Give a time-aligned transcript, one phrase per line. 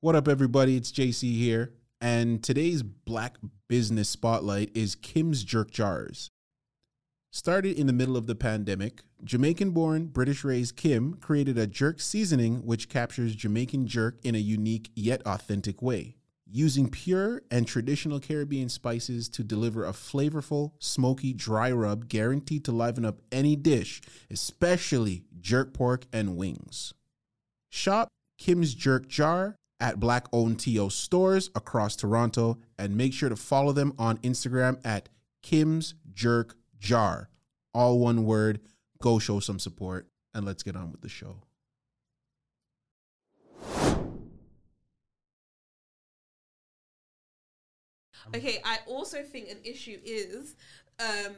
[0.00, 0.76] What up, everybody?
[0.76, 1.72] It's JC here.
[2.00, 6.30] And today's Black Business Spotlight is Kim's Jerk Jars.
[7.32, 12.00] Started in the middle of the pandemic, Jamaican born, British raised Kim created a jerk
[12.00, 16.14] seasoning which captures Jamaican jerk in a unique yet authentic way,
[16.46, 22.70] using pure and traditional Caribbean spices to deliver a flavorful, smoky dry rub guaranteed to
[22.70, 26.94] liven up any dish, especially jerk pork and wings.
[27.68, 28.06] Shop
[28.38, 33.72] Kim's Jerk Jar at black owned TO stores across Toronto and make sure to follow
[33.72, 35.08] them on Instagram at
[35.42, 37.28] Kim's Jerk Jar.
[37.74, 38.60] All one word.
[39.00, 41.36] Go show some support and let's get on with the show.
[48.34, 50.56] Okay, I also think an issue is
[51.00, 51.34] um,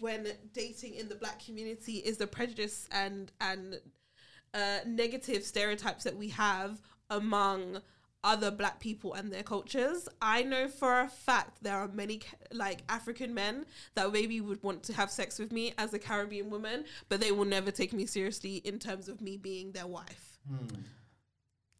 [0.00, 3.80] when dating in the black community is the prejudice and and
[4.52, 6.80] uh, negative stereotypes that we have
[7.10, 7.80] among
[8.22, 10.08] other black people and their cultures.
[10.20, 12.20] I know for a fact there are many
[12.52, 16.50] like African men that maybe would want to have sex with me as a Caribbean
[16.50, 20.38] woman, but they will never take me seriously in terms of me being their wife.
[20.48, 20.80] Hmm.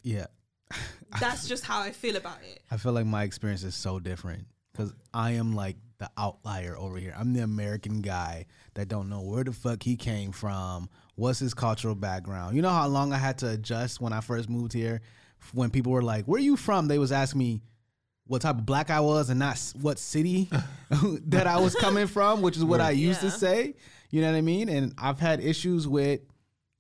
[0.03, 0.27] Yeah.
[1.21, 2.63] That's just how I feel about it.
[2.71, 6.97] I feel like my experience is so different because I am like the outlier over
[6.97, 7.15] here.
[7.19, 10.89] I'm the American guy that don't know where the fuck he came from,
[11.21, 12.57] what's his cultural background.
[12.57, 15.03] You know how long I had to adjust when I first moved here?
[15.53, 17.63] When people were like, "Where are you from?" They was asking me
[18.27, 20.49] what type of black I was and not what city
[21.27, 23.31] that I was coming from, which is what I used Yeah.
[23.31, 23.75] to say.
[24.11, 24.69] You know what I mean?
[24.69, 26.21] And I've had issues with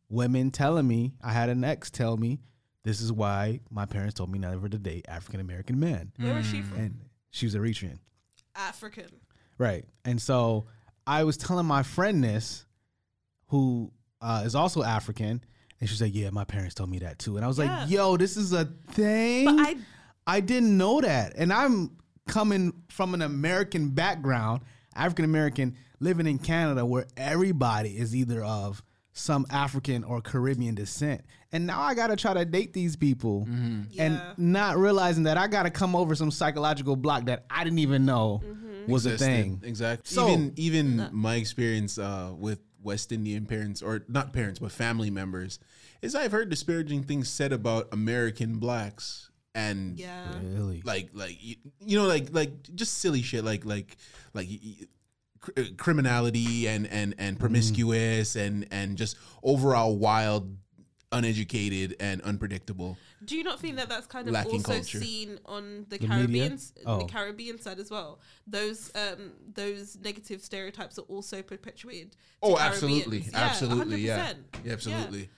[0.09, 1.13] women telling me.
[1.23, 2.41] I had an ex tell me,
[2.83, 6.47] "This is why my parents told me never to date African American men." Where is
[6.47, 6.69] she mm.
[6.69, 6.79] from?
[6.79, 7.01] and
[7.31, 7.99] she was Eritrean,
[8.57, 9.09] African.
[9.59, 9.85] right?
[10.05, 10.67] And so
[11.07, 12.67] I was telling my friend this,
[13.49, 15.43] who uh, is also African,
[15.81, 17.81] and she said, "Yeah, my parents told me that too." And I was Yeah.
[17.83, 19.77] like, "Yo, this is a thing." But I
[20.27, 21.93] I didn't know that, and I'm
[22.29, 24.63] coming from an American background,
[24.95, 28.83] African American, living in Canada, where everybody is either of
[29.13, 31.23] some African or Caribbean descent,
[31.53, 34.33] and now I gotta try to date these people, and Yeah.
[34.37, 38.41] not realizing that I gotta come over some psychological block that I didn't even know
[38.87, 39.61] was a thing.
[39.65, 40.15] Exactly.
[40.15, 45.11] So- even even my experience uh, with West Indian parents, or not parents, but family
[45.11, 45.59] members,
[46.03, 50.29] is I've heard disparaging things said about American blacks and yeah.
[50.43, 50.83] Really?
[50.85, 53.97] like like you, you know like like just silly shit like like
[54.33, 54.87] like y- y-
[55.41, 60.57] cr- uh, criminality and and and promiscuous and and just overall wild
[61.13, 64.99] uneducated and unpredictable Do you not think that that's kind of Lacking also culture.
[64.99, 66.07] seen on the, The?
[66.07, 66.99] Caribbean, Oh.
[67.01, 68.19] the Caribbean side as well?
[68.47, 72.17] Those um those negative stereotypes are also perpetuated.
[72.43, 73.35] Oh, absolutely, Caribbeans.
[73.35, 74.37] absolutely, yeah, 100%.
[74.65, 75.29] yeah, absolutely.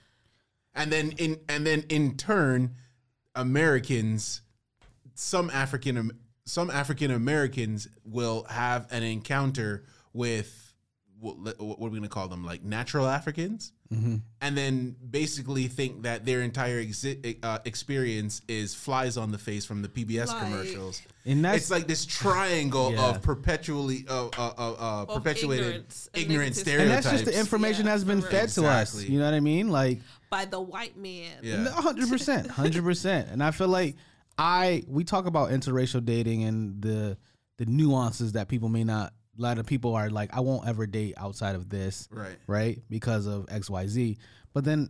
[0.73, 2.75] And then in and then in turn,
[3.35, 4.41] Americans,
[5.13, 6.11] some African
[6.45, 9.83] some African Americans will have an encounter
[10.13, 10.73] with
[11.19, 12.43] what, what are we gonna call them?
[12.45, 13.71] Like natural Africans,
[14.41, 19.65] and then basically think that their entire exi- uh, experience is flies on the face
[19.65, 21.01] from the PBS Like- commercials.
[21.25, 23.09] And that's it's like this triangle Yeah.
[23.11, 27.03] of perpetually uh, uh, uh, uh, perpetuated ignorance and ignorant negative and stereotypes.
[27.05, 28.65] that's just the information Yeah, that's been fed real.
[28.65, 29.03] to us.
[29.03, 29.69] You know what I mean?
[29.69, 31.31] Like by the white man.
[31.41, 31.69] Yeah.
[31.69, 33.29] hundred percent, hundred percent.
[33.29, 33.95] And I feel like
[34.37, 37.17] I we talk about interracial dating and the
[37.57, 39.13] the nuances that people may not.
[39.37, 42.37] A lot of people are like, I won't ever date outside of this, Right.
[42.47, 42.79] right?
[42.89, 44.17] Because of X, Y, Z.
[44.53, 44.89] But then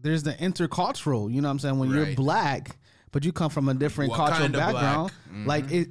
[0.00, 1.32] there's the intercultural.
[1.32, 1.78] You know what I'm saying?
[1.78, 2.78] When you're black,
[3.12, 4.74] but you come from a different What cultural kind of black?
[4.74, 5.46] background, mm-hmm.
[5.46, 5.88] like it.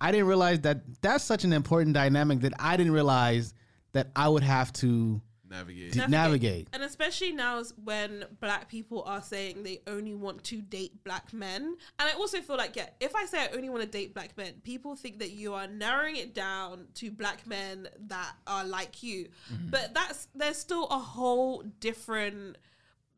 [0.00, 3.54] I didn't realize that that's such an important dynamic that I didn't realize
[3.92, 5.92] that I would have to Navigate.
[5.92, 6.68] d- navigate.
[6.72, 11.32] And especially now is when black people are saying they only want to date black
[11.32, 11.76] men.
[11.98, 14.36] And I also feel like, yeah, if I say I only want to date black
[14.36, 19.02] men, people think that you are narrowing it down to black men that are like
[19.02, 19.28] you.
[19.70, 22.56] But that's there's still a whole different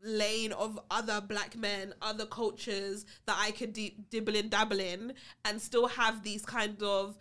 [0.03, 5.15] lane of other black men, other cultures that I could di- dibble and dabble in
[5.45, 7.17] and still have these kind of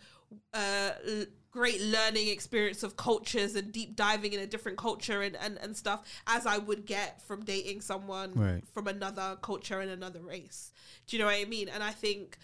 [0.54, 5.36] uh l- great learning experience of cultures and deep diving in a different culture and,
[5.36, 8.62] and, and stuff as I would get from dating someone Right.
[8.72, 10.72] from another culture and another race.
[11.06, 11.68] Do you know what I mean?
[11.68, 12.36] And I think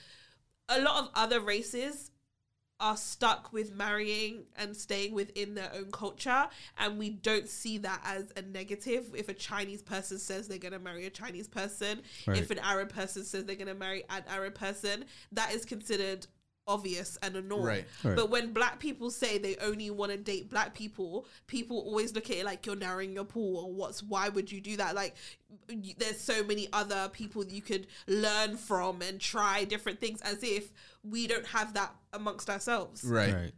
[0.68, 2.10] a lot of other races
[2.80, 8.00] are stuck with marrying and staying within their own culture and we don't see that
[8.04, 12.02] as a negative if a chinese person says they're going to marry a chinese person
[12.26, 12.36] Right.
[12.36, 16.26] if an arab person says they're going to marry an arab person that is considered
[16.66, 17.62] obvious and annoying.
[17.64, 17.84] Right.
[18.02, 18.16] Right.
[18.16, 22.30] but when black people say they only want to date black people people always look
[22.30, 25.14] at it like you're narrowing your pool or what's why would you do that like
[25.68, 30.42] y- there's so many other people you could learn from and try different things as
[30.42, 30.72] if
[31.02, 33.34] we don't have that amongst ourselves Right.
[33.34, 33.52] Right.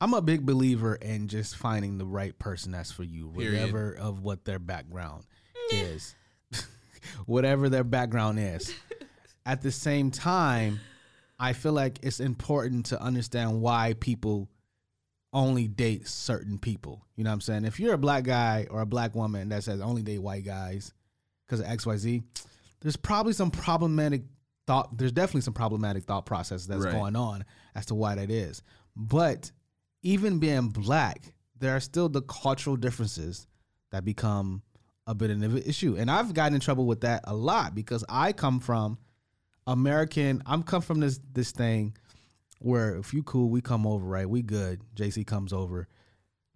[0.00, 3.60] I'm a big believer in just finding the right person that's for you, Period.
[3.60, 5.24] whatever of what their background
[5.70, 6.14] is.
[7.26, 8.72] whatever their background is.
[9.46, 10.80] At the same time,
[11.42, 14.48] I feel like it's important to understand why people
[15.32, 17.04] only date certain people.
[17.16, 17.64] You know what I'm saying?
[17.64, 20.92] If you're a black guy or a black woman that says only date white guys
[21.46, 22.22] because of XYZ,
[22.80, 24.22] there's probably some problematic
[24.68, 26.92] thought there's definitely some problematic thought process that's Right.
[26.94, 28.62] going on as to why that is.
[28.94, 29.50] But
[30.02, 33.48] even being black, there are still the cultural differences
[33.90, 34.62] that become
[35.08, 35.96] a bit of an issue.
[35.96, 38.98] And I've gotten in trouble with that a lot because I come from
[39.66, 41.94] American I'm come from this this thing
[42.58, 44.28] where if you cool, we come over, right?
[44.28, 44.80] We good.
[44.96, 45.88] JC comes over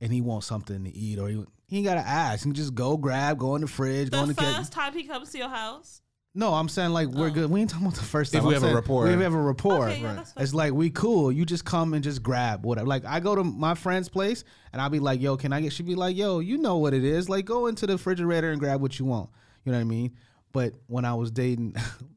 [0.01, 2.41] and he wants something to eat or he, he ain't gotta ask.
[2.45, 4.45] He can just go grab, go in the fridge, go in the kitchen.
[4.47, 4.63] the kitchen.
[4.63, 6.01] first time he comes to your house
[6.35, 7.31] No, I'm saying like we're Oh.
[7.31, 7.51] good.
[7.51, 9.05] We ain't talking about the first If we I'm have a saying rapport.
[9.05, 9.89] We have a rapport.
[9.89, 10.25] Okay, yeah.
[10.37, 11.33] It's like we cool.
[11.33, 12.87] You just come and just grab whatever.
[12.87, 15.73] Like I go to my friend's place and I'll be like, "Yo, can I get?"
[15.73, 17.29] She'd be like, "Yo, you know what it is.
[17.29, 19.31] Like go into the refrigerator and grab what you want."
[19.65, 20.13] You know what I mean?
[20.53, 21.83] But when I was dating an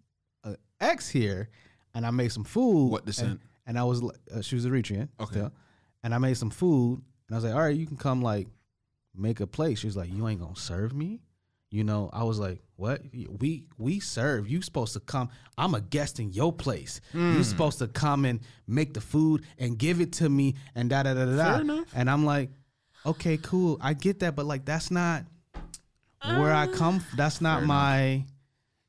[0.80, 1.50] ex here,
[1.94, 2.90] and I made some food.
[2.92, 3.30] What descent?
[3.32, 5.10] And, and I was like, uh, she was Eritrean.
[5.20, 5.32] Okay.
[5.32, 5.52] still.
[6.04, 8.48] and I made some food, and I was like, "All right, you can come like
[9.16, 11.22] make a plate." She was like, "You ain't gonna serve me."
[11.72, 13.02] You know, I was like, "What?
[13.14, 14.50] We we serve.
[14.50, 15.30] You supposed to come.
[15.58, 17.00] I'm a guest in your place.
[17.12, 17.36] Hmm.
[17.38, 21.04] You supposed to come and make the food and give it to me and da
[21.04, 21.88] da da da da." Fair enough.
[21.94, 22.50] And I'm like,
[23.06, 23.78] "Okay, cool.
[23.82, 25.26] I get that, but like that's not
[26.24, 26.96] where I come.
[26.98, 27.68] f- That's not Fair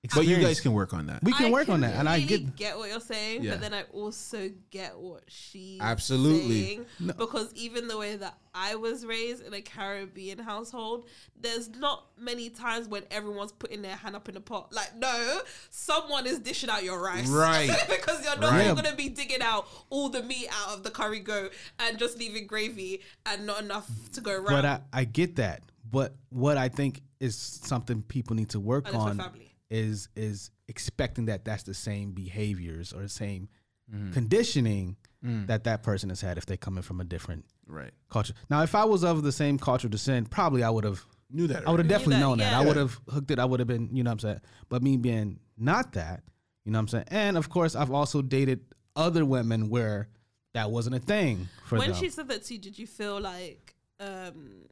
[0.03, 1.23] my." But you guys can work on that.
[1.23, 3.53] we can I work on that, and I really get what you're saying, Yeah.
[3.53, 6.63] but then I also get what she Absolutely.
[6.65, 6.87] saying.
[7.19, 11.07] Because even the way that I was raised in a Caribbean household,
[11.41, 14.73] there's not many times when everyone's putting their hand up in the pot.
[14.73, 17.71] Like, no, someone is dishing out your rice, Right.
[17.89, 18.75] because you're not Right.
[18.75, 21.49] gonna be digging out all the meat out of the curry go
[21.79, 24.47] and just leaving gravy and not enough to go around.
[24.47, 25.63] But I, I get that.
[25.91, 29.50] But what I think is something people need to work And on family.
[29.71, 33.49] Is is expecting that that's the same behaviors or the same
[33.93, 34.13] Mm-hmm.
[34.13, 35.49] conditioning Mm.
[35.49, 37.91] that that person has had if they coming from a different Right.
[38.09, 38.33] culture.
[38.49, 41.67] Now, if I was of the same cultural descent, probably I would have Knew that.
[41.69, 42.55] I would have definitely that, known that.
[42.55, 43.39] I would have hooked it.
[43.39, 44.41] I would have been, you know what I'm saying?
[44.71, 46.23] But me being not that,
[46.65, 47.05] you know what I'm saying?
[47.09, 48.61] And of course, I've also dated
[48.97, 50.09] other women where
[50.55, 51.99] that wasn't a thing for when them.
[52.01, 54.63] she said that to you, did you feel like um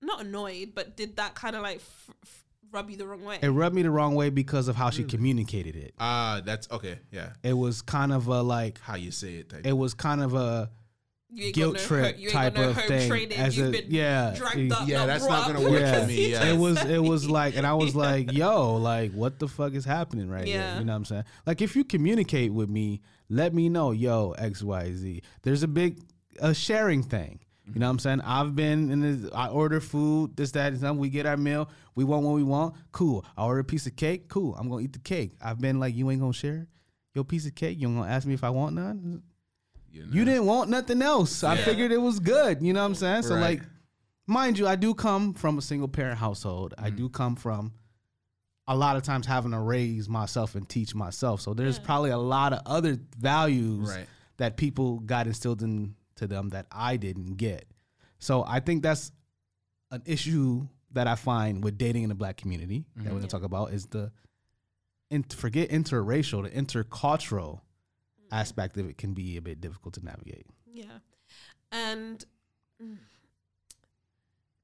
[0.00, 3.38] not annoyed, but did that kind of like f- f- rub you the wrong way?
[3.42, 5.94] it rubbed me the wrong way because of how she communicated it.
[5.98, 6.98] Ah, that's okay.
[7.10, 7.30] Yeah.
[7.42, 9.50] It was kind of a like How you say it.
[9.50, 9.66] Type.
[9.66, 10.70] it was kind of a
[11.34, 13.08] you ain't guilt got no, trip ho- you ain't type got no of home thing
[13.08, 13.38] training.
[13.38, 14.86] as You've a- been yeah, dragged up.
[14.88, 16.44] Yeah, not that's not up gonna with work for me, yeah.
[16.44, 18.00] it was it was like and I was Yeah.
[18.02, 20.72] like, yo, like what the fuck is happening right Yeah.
[20.72, 20.80] here?
[20.80, 21.24] You know what I'm saying?
[21.46, 25.22] Like if you communicate with me, let me know, yo, XYZ.
[25.42, 26.00] There's a big
[26.40, 27.40] a sharing thing.
[27.64, 28.20] You know what I'm saying?
[28.22, 30.98] I've been in this I order food, this, that, and something.
[30.98, 31.68] We get our meal.
[31.94, 32.74] We want what we want.
[32.90, 33.24] Cool.
[33.36, 34.28] I order a piece of cake.
[34.28, 34.56] Cool.
[34.56, 35.32] I'm gonna eat the cake.
[35.40, 36.66] I've been like, you ain't gonna share
[37.14, 37.78] your piece of cake.
[37.78, 39.22] You ain't gonna ask me if I want none.
[39.90, 40.12] you, know.
[40.12, 41.44] You didn't want nothing else.
[41.44, 42.62] I figured it was good.
[42.62, 43.22] You know what I'm saying?
[43.24, 43.40] So Right.
[43.60, 43.62] like,
[44.26, 46.74] mind you, I do come from a single parent household.
[46.78, 46.96] I Mm-hmm.
[46.96, 47.74] do come from
[48.66, 51.40] a lot of times having to raise myself and teach myself.
[51.42, 54.06] So there's probably a lot of other values Right.
[54.38, 55.62] that people got instilled
[56.22, 57.66] into them that I didn't get.
[58.18, 59.12] So I think that's
[59.90, 63.28] an issue that I find with dating in the black community that we're gonna mm-hmm.
[63.28, 64.12] talk about is the
[65.10, 68.34] in, forget interracial, the intercultural mm-hmm.
[68.34, 70.46] aspect of it can be a bit difficult to navigate.
[70.72, 70.84] Yeah.
[71.70, 72.24] And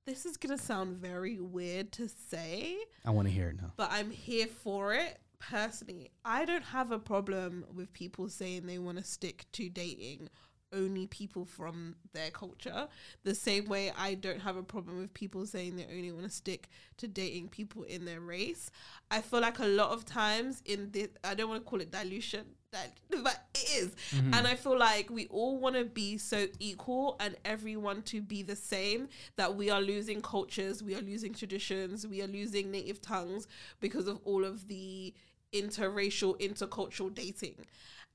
[0.07, 3.73] this is to sound very weird to say, I want to hear it now.
[3.77, 6.11] but I'm here for it personally.
[6.25, 10.29] I don't have a problem with people saying they want to stick to dating
[10.73, 12.89] only people from their culture.
[13.25, 16.31] The same way I don't have a problem with people saying they only want to
[16.31, 18.71] stick to dating people in their race.
[19.11, 21.91] I feel like a lot of times in this, I don't want to call it
[21.91, 23.97] dilution that but it is.
[24.13, 28.43] and i feel like we all want to be so equal and everyone to be
[28.43, 33.01] the same that we are losing cultures we are losing traditions we are losing native
[33.01, 33.47] tongues
[33.81, 35.15] because of all of the
[35.55, 37.55] interracial intercultural dating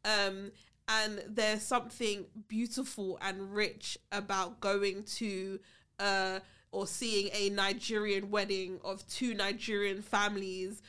[0.06, 0.52] um
[0.88, 5.60] and there's something beautiful and rich about going to
[6.00, 6.40] uh
[6.72, 10.82] or seeing a Nigerian wedding of two Nigerian families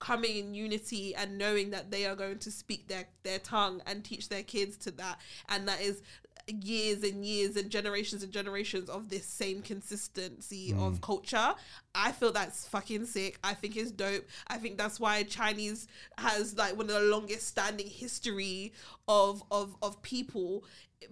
[0.00, 4.02] coming in unity and knowing that they are going to speak their, their tongue and
[4.02, 5.20] teach their kids to that.
[5.48, 6.02] And that is
[6.46, 11.00] years and years and generations and generations of this same consistency of mm.
[11.00, 11.54] culture.
[11.94, 13.38] I feel that's fucking sick.
[13.42, 14.26] I think it's dope.
[14.48, 15.86] I think that's why Chinese
[16.18, 18.72] has like one of the longest standing history
[19.08, 20.64] of of of people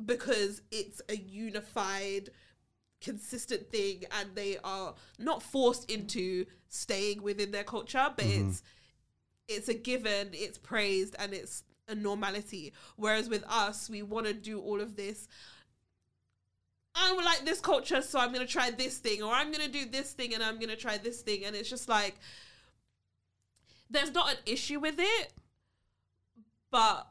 [0.04, 2.30] because it's a unified
[3.00, 8.48] consistent thing and they are not forced into staying within their culture but mm-hmm.
[8.48, 8.62] it's
[9.46, 12.72] it's a given it's praised and it's a normality.
[12.96, 15.28] Whereas with us we want to do all of this.
[16.94, 19.84] I would like this culture, so I'm gonna try this thing, or I'm gonna do
[19.86, 22.16] this thing, and I'm gonna try this thing, and it's just like
[23.90, 25.32] there's not an issue with it,
[26.70, 27.06] but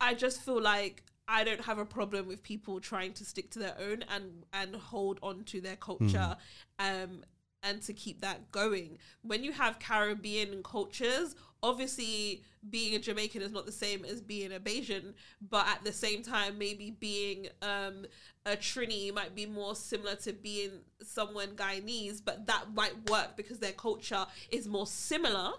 [0.00, 3.58] I just feel like I don't have a problem with people trying to stick to
[3.58, 6.36] their own and and hold on to their culture,
[6.78, 7.24] um,
[7.68, 8.98] and to keep that going.
[9.22, 14.52] When you have Caribbean cultures, obviously being a Jamaican is not the same as being
[14.52, 15.14] a Bajan,
[15.48, 18.06] but at the same time, maybe being um,
[18.46, 20.70] a Trini might be more similar to being
[21.02, 25.52] someone Guyanese, but that might work because their culture is more similar.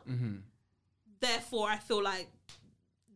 [1.22, 2.28] Therefore, I feel like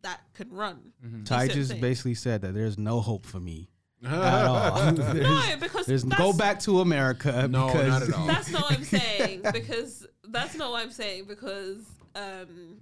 [0.02, 0.92] that can run.
[1.24, 1.82] Ty You see just saying?
[1.82, 3.70] basically said that there's no hope for me
[4.06, 4.92] at all.
[4.94, 7.48] There's- No, because there's that's, go back to America.
[7.50, 8.28] No, because not at all.
[8.28, 11.78] That's not what I'm saying because that's not what I'm saying because
[12.16, 12.78] um.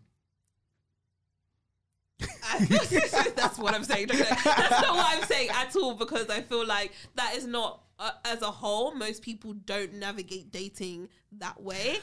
[3.35, 4.07] That's what I'm saying.
[4.07, 8.11] That's not what I'm saying at all because I feel like that is not, uh,
[8.25, 11.97] as a whole, most people don't navigate dating that way.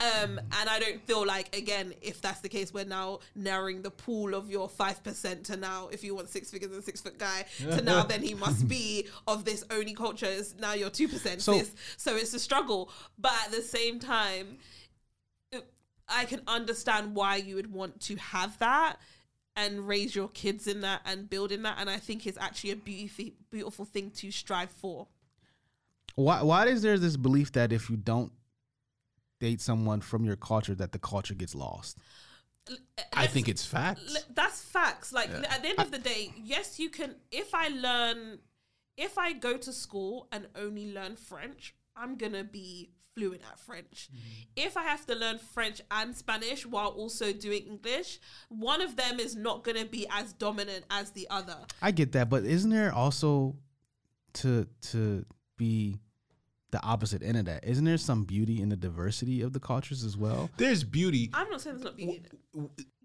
[0.00, 3.90] Um, and I don't feel like, again, if that's the case, we're now narrowing the
[3.90, 7.46] pool of your 5% to now, if you want six figures and six foot guy,
[7.58, 11.62] to now then he must be of this only culture is now you're 2% So-.
[11.96, 12.90] So it's a struggle.
[13.16, 14.58] But at the same time,
[16.08, 18.96] I can understand why you would want to have that
[19.56, 21.76] and raise your kids in that and build in that.
[21.78, 25.06] And I think it's actually a beautiful, beautiful thing to strive for.
[26.16, 28.32] Why why is there this belief that if you don't
[29.40, 31.98] date someone from your culture that the culture gets lost?
[33.12, 34.14] I think it's facts.
[34.14, 35.12] L- That's facts.
[35.12, 37.16] Like at the end of the day, yes, you can.
[37.30, 38.38] If I learn,
[38.96, 44.08] if I go to school and only learn French, I'm gonna be fluent at French.
[44.10, 44.42] Mm-hmm.
[44.56, 48.18] If I have to learn French and Spanish while also doing English,
[48.48, 51.56] one of them is not gonna be as dominant as the other.
[51.82, 53.56] I get that, but isn't there also
[54.34, 55.98] to to be
[56.74, 57.64] the opposite end of that?
[57.64, 60.50] Isn't there some beauty in the diversity of the cultures as well?
[60.56, 61.30] There's beauty.
[61.32, 62.32] I'm not saying there's not beauty in it.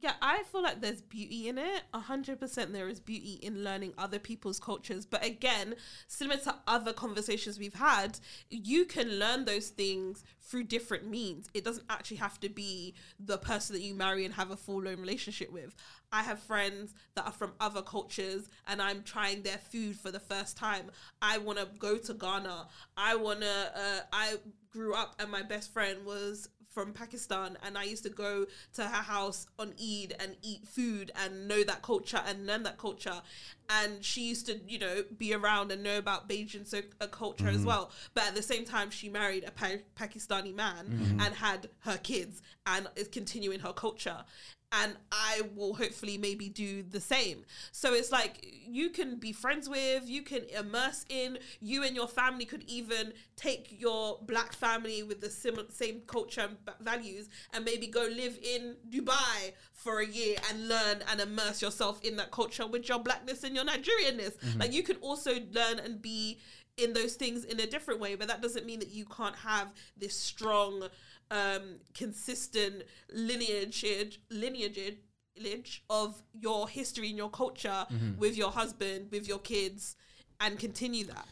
[0.02, 1.82] Yeah, I feel like there's beauty in it.
[1.94, 5.06] A hundred percent, there is beauty in learning other people's cultures.
[5.06, 5.76] But again,
[6.08, 11.50] similar to other conversations we've had, you can learn those things through different means.
[11.54, 14.82] It doesn't actually have to be the person that you marry and have a full
[14.82, 15.76] blown relationship with.
[16.12, 20.20] I have friends that are from other cultures, and I'm trying their food for the
[20.20, 20.92] first time.
[21.22, 22.68] I want to go to Ghana.
[22.96, 23.72] I want to.
[23.76, 24.36] Uh, I
[24.72, 28.84] grew up, and my best friend was from Pakistan and I used to go to
[28.84, 33.22] her house on Eid and eat food and know that culture and learn that culture.
[33.70, 37.48] And she used to, you know, be around and know about Bajan so, uh, culture
[37.48, 37.92] as well.
[38.16, 42.42] But at the same time, she married a pa- Pakistani man and had her kids
[42.66, 44.26] and is continuing her culture.
[44.72, 47.44] And I will hopefully maybe do the same.
[47.72, 52.08] So it's like you can be friends with, you can immerse in, you and your
[52.08, 57.30] family could even take your black family with the sim- same culture and ba- values
[57.52, 62.18] and maybe go live in Dubai for a year and learn and immerse yourself in
[62.18, 64.60] that culture with your blackness and your Nigerianness.
[64.60, 66.40] Like you can also learn and be
[66.78, 69.68] in those things in a different way, but that doesn't mean that you can't have
[69.98, 70.84] this strong,
[71.30, 73.86] um, consistent lineage,
[74.30, 74.98] lineage,
[75.38, 77.86] lineage of your history and your culture
[78.18, 79.96] with your husband, with your kids,
[80.40, 81.28] and continue that.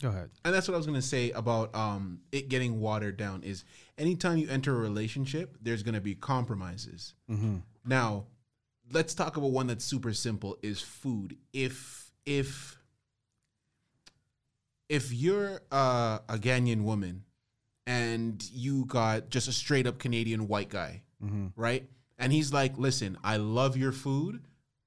[0.00, 0.30] Go ahead.
[0.44, 3.44] and that's what I was gonna say about um, it getting watered down.
[3.44, 3.64] Is
[3.96, 7.14] anytime you enter a relationship, there's gonna be compromises.
[7.30, 7.58] Mm-hmm.
[7.84, 8.24] Now,
[8.90, 11.36] let's talk about one that's super simple: is food.
[11.52, 12.78] If if
[14.88, 17.24] if you're uh, a Ghanaian woman
[17.86, 21.02] and you got just a straight up Canadian white guy,
[21.56, 21.88] right?
[22.18, 24.44] and he's like, "Listen, I love your food.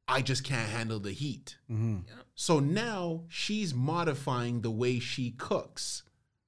[0.08, 1.58] I just can't handle the heat."
[2.36, 6.04] So now she's modifying the way she cooks,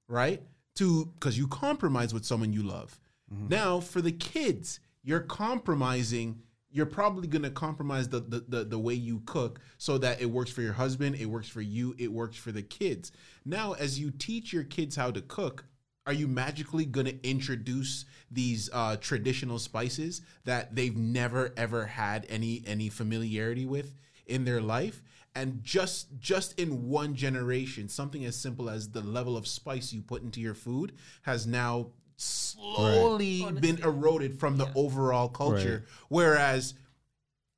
[0.06, 0.42] right?
[0.76, 3.00] To because you compromise with someone you love.
[3.30, 6.42] Now for the kids, you're compromising.
[6.70, 10.50] You're probably gonna compromise the, the the the way you cook so that it works
[10.50, 13.12] for your husband, it works for you, it works for the kids.
[13.44, 15.64] Now, as you teach your kids how to cook,
[16.06, 22.62] are you magically gonna introduce these uh, traditional spices that they've never ever had any
[22.66, 23.94] any familiarity with
[24.26, 25.02] in their life?
[25.34, 30.02] and just just in one generation something as simple as the level of spice you
[30.02, 36.74] put into your food has now slowly been eroded from the overall culture whereas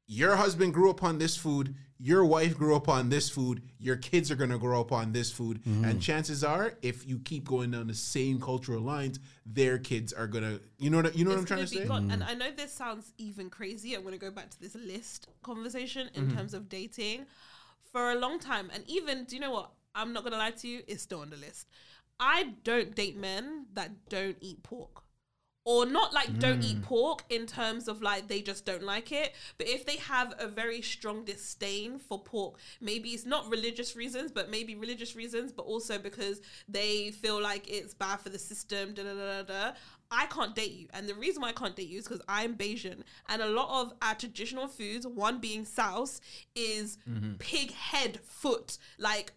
[0.06, 3.96] your husband grew up on this food your wife grew up on this food your
[3.96, 5.84] kids are going to grow up on this food mm-hmm.
[5.84, 10.26] and chances are if you keep going down the same cultural lines their kids are
[10.26, 12.10] going to you know what you know what i'm trying gonna to be say gone.
[12.10, 12.28] And mm.
[12.28, 13.94] I know this sounds even crazy.
[13.94, 16.36] I'm going to go back to this list conversation in mm-hmm.
[16.36, 17.26] terms of dating.
[17.92, 19.72] For a long time, and even, do you know what?
[19.96, 21.66] I'm not going to lie to you, it's still on the list.
[22.20, 25.04] I don't date men that don't eat pork.
[25.66, 26.82] Or not like don't eat hmm.
[26.84, 30.48] pork in terms of like they just don't like it, but if they have a
[30.48, 35.66] very strong disdain for pork, maybe it's not religious reasons, but maybe religious reasons, but
[35.66, 39.72] also because they feel like it's bad for the system, da da da da.
[40.10, 40.88] I can't date you.
[40.92, 43.02] And the reason why I can't date you is because I'm Bajan.
[43.28, 46.20] And a lot of our traditional foods, one being souse,
[46.56, 47.34] is mm-hmm.
[47.38, 48.78] pig head foot.
[48.98, 49.34] Like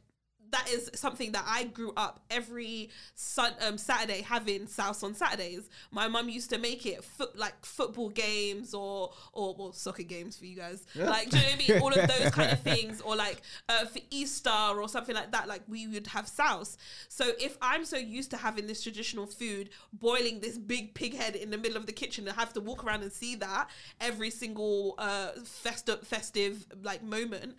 [0.54, 5.70] that is something that I grew up every sun, um, Saturday having souse on Saturdays.
[5.92, 10.38] My mum used to make it foot like football games or or well, soccer games
[10.38, 10.86] for you guys.
[10.96, 11.82] Like do you know what I mean?
[11.82, 15.48] All of those kind of things, or like uh, for Easter or something like that.
[15.48, 16.78] Like we would have souse.
[17.10, 21.36] So if I'm so used to having this traditional food, boiling this big pig head
[21.36, 23.70] in the middle of the kitchen, and have to walk around and see that
[24.00, 27.56] every single uh, festive festive like moment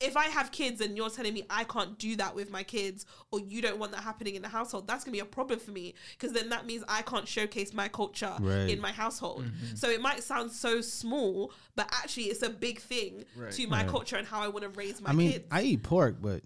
[0.00, 3.04] if I have kids and you're telling me I can't do that with my kids
[3.32, 5.72] or you don't want that happening in the household, that's gonna be a problem for
[5.72, 8.70] me because then that means I can't showcase my culture Right.
[8.70, 9.44] in my household.
[9.44, 9.74] Mm-hmm.
[9.74, 13.88] So it might sound so small, but actually it's a big thing to my Right.
[13.88, 15.44] culture and how I want to raise my I mean, kids.
[15.50, 16.42] I eat pork, but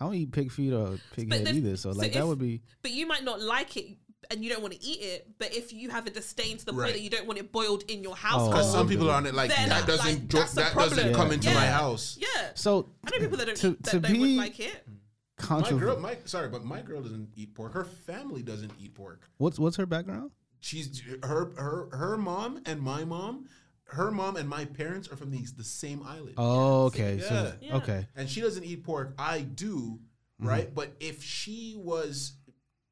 [0.00, 1.76] I don't eat pig feet or pig But head the- either.
[1.76, 3.96] So so like that would be but you might not like it
[4.30, 5.28] and you don't want to eat it.
[5.38, 6.86] But if you have a disdain to the Right.
[6.86, 8.50] point that you don't want it boiled in your house, oh.
[8.50, 10.60] because some Oh, people are on it like Then, that doesn't like, dro- that's the
[10.62, 11.14] that doesn't problem.
[11.14, 12.50] come into my house yeah.
[12.54, 12.88] so.
[13.04, 14.86] I know people that don't to- eat, that to don't be- would like it.
[15.48, 17.72] My girl, my sorry, but my girl doesn't eat pork.
[17.72, 19.22] Her family doesn't eat pork.
[19.38, 20.32] What's what's her background?
[20.60, 23.46] She's her her her mom and my mom,
[23.84, 27.20] her mom and my parents are from the the same island, Oh, okay.
[27.20, 27.76] So Yeah.
[27.76, 28.08] okay.
[28.16, 29.14] and she doesn't eat pork.
[29.16, 30.00] I do,
[30.40, 30.64] right?
[30.66, 30.74] Mm-hmm.
[30.74, 32.32] But if she was,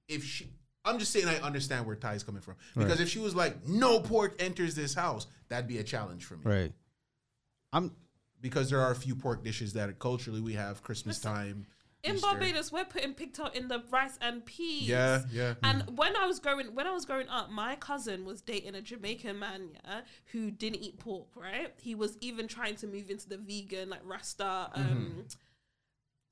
[0.09, 0.49] if she.
[0.87, 3.01] I'm just saying I understand where Ty's coming from because Right.
[3.01, 6.43] if she was like no pork enters this house, that'd be a challenge for me.
[6.45, 6.73] Right.
[7.73, 7.93] I'm
[8.41, 11.67] Because there are a few pork dishes that culturally we have Christmas time.
[12.05, 12.29] In Easter.
[12.29, 14.87] Barbados, we're putting pigtail in the rice and peas.
[14.87, 15.55] Yeah, yeah.
[15.65, 18.83] And when I was growing, when I was growing up, my cousin was dating a
[18.83, 21.27] Jamaican man, yeah, who didn't eat pork.
[21.35, 21.75] Right?
[21.81, 25.25] He was even trying to move into the vegan, like Rasta, um,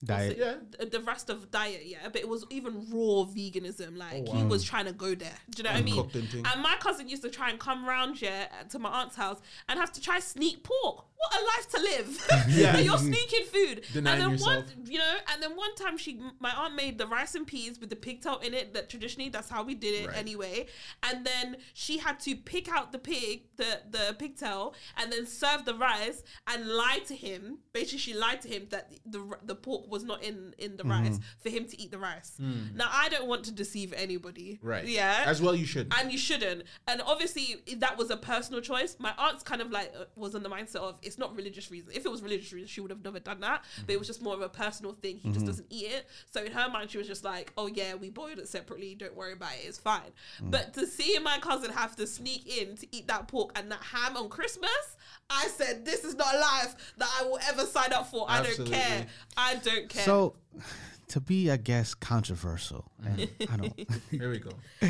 [0.05, 0.37] diet.
[0.39, 0.55] Yeah.
[0.79, 1.99] the, the of diet, yeah.
[2.05, 3.97] But it was even raw veganism.
[3.97, 5.33] Like Oh, he was trying to go there.
[5.51, 5.95] Do you know what I mean?
[5.97, 6.47] And.
[6.53, 9.79] And my cousin used to try and come round yeah to my aunt's house and
[9.79, 11.05] have to try sneak pork.
[11.31, 12.29] What a life to live!
[12.49, 12.77] Yeah.
[12.87, 13.85] You're sneaking food.
[13.93, 14.65] Denying and then one, yourself.
[14.87, 17.89] you know, and then one time she, my aunt made the rice and peas with
[17.91, 18.75] the pigtail in it.
[18.75, 20.17] That traditionally that's how we did it Right.
[20.17, 20.67] anyway.
[21.03, 25.65] And then she had to pick out the pig, the the pigtail, and then serve
[25.65, 27.59] the rice and lie to him.
[27.73, 31.19] Basically, she lied to him that the the pork was not in in the rice
[31.43, 32.37] for him to eat the rice.
[32.39, 34.59] Now I don't want to deceive anybody.
[34.63, 34.87] Right.
[34.87, 35.25] Yeah.
[35.27, 35.93] As well, you should.
[35.99, 36.65] and you shouldn't.
[36.87, 38.97] And obviously, that was a personal choice.
[38.99, 41.91] My aunt's kind of like uh, was in the mindset of it's not religious reason.
[41.95, 43.65] If it was religious reason, she would have never done that.
[43.87, 45.19] But it was just more of a personal thing.
[45.19, 45.47] He just mm-hmm.
[45.47, 46.07] doesn't eat it.
[46.31, 48.95] So in her mind, she was just like, "Oh yeah, we boiled it separately.
[48.95, 49.67] Don't worry about it.
[49.67, 50.51] It's fine." Mm.
[50.51, 53.83] But to see my cousin have to sneak in to eat that pork and that
[53.83, 54.97] ham on Christmas,
[55.31, 58.27] I said, "This is not a life that I will ever sign up for.
[58.29, 59.07] I don't care.
[59.37, 60.37] I don't care." So
[61.09, 63.91] to be, I guess, controversial, and I don't.
[64.11, 64.51] Here we go.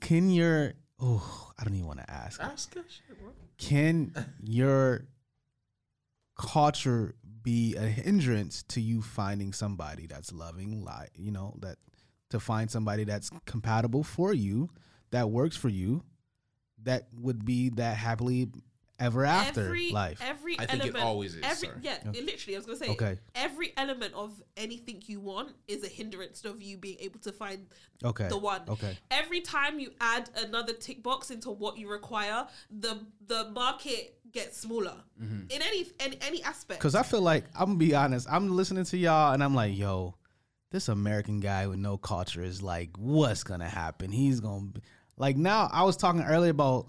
[0.00, 2.40] Can your oh, I don't even want to ask.
[2.40, 3.00] Ask us.
[3.58, 5.06] Can your
[6.38, 11.76] culture be a hindrance to you finding somebody that's loving, like you know, that
[12.30, 14.68] to find somebody that's compatible for you,
[15.10, 16.02] that works for you,
[16.82, 18.48] that would be that happily
[18.98, 20.20] ever after every, life.
[20.22, 21.80] Every I think it element, always is, Every, sorry.
[21.82, 22.54] yeah, it literally.
[22.56, 22.88] I was gonna say.
[22.90, 23.18] Okay.
[23.34, 27.66] Every element of anything you want is a hindrance of you being able to find
[28.04, 28.28] okay.
[28.28, 28.62] the one.
[28.68, 28.96] Okay.
[29.10, 34.58] Every time you add another tick box into what you require, the the market gets
[34.58, 35.50] smaller Mm-hmm.
[35.50, 36.80] in any in any aspect.
[36.80, 38.26] Because I feel like I'm gonna be honest.
[38.30, 40.14] I'm listening to y'all, and I'm like, yo,
[40.72, 44.10] this American guy with no culture is like, what's gonna happen?
[44.10, 44.80] He's gonna be
[45.16, 45.70] like now.
[45.72, 46.88] I was talking earlier about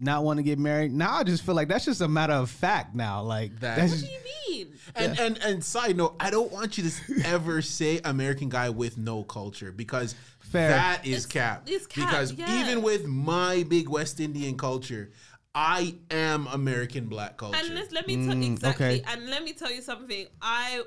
[0.00, 0.92] not want to get married.
[0.92, 2.94] Now I just feel like that's just a matter of fact.
[2.94, 4.74] Now, like That- that's what just, do you mean?
[4.96, 8.98] And, and and side note, I don't want you to ever say American guy with
[8.98, 10.70] no culture because Fair.
[10.70, 11.62] that is It's- cap.
[11.66, 12.62] it's cap, because yeah.
[12.62, 15.10] even with my big West Indian culture,
[15.54, 17.58] I am American black culture.
[17.62, 18.86] And let's, let me tell Mm, exactly.
[18.86, 19.02] okay.
[19.06, 20.26] And let me tell you something.
[20.42, 20.82] I.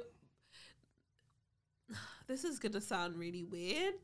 [2.27, 3.95] This is gonna sound really weird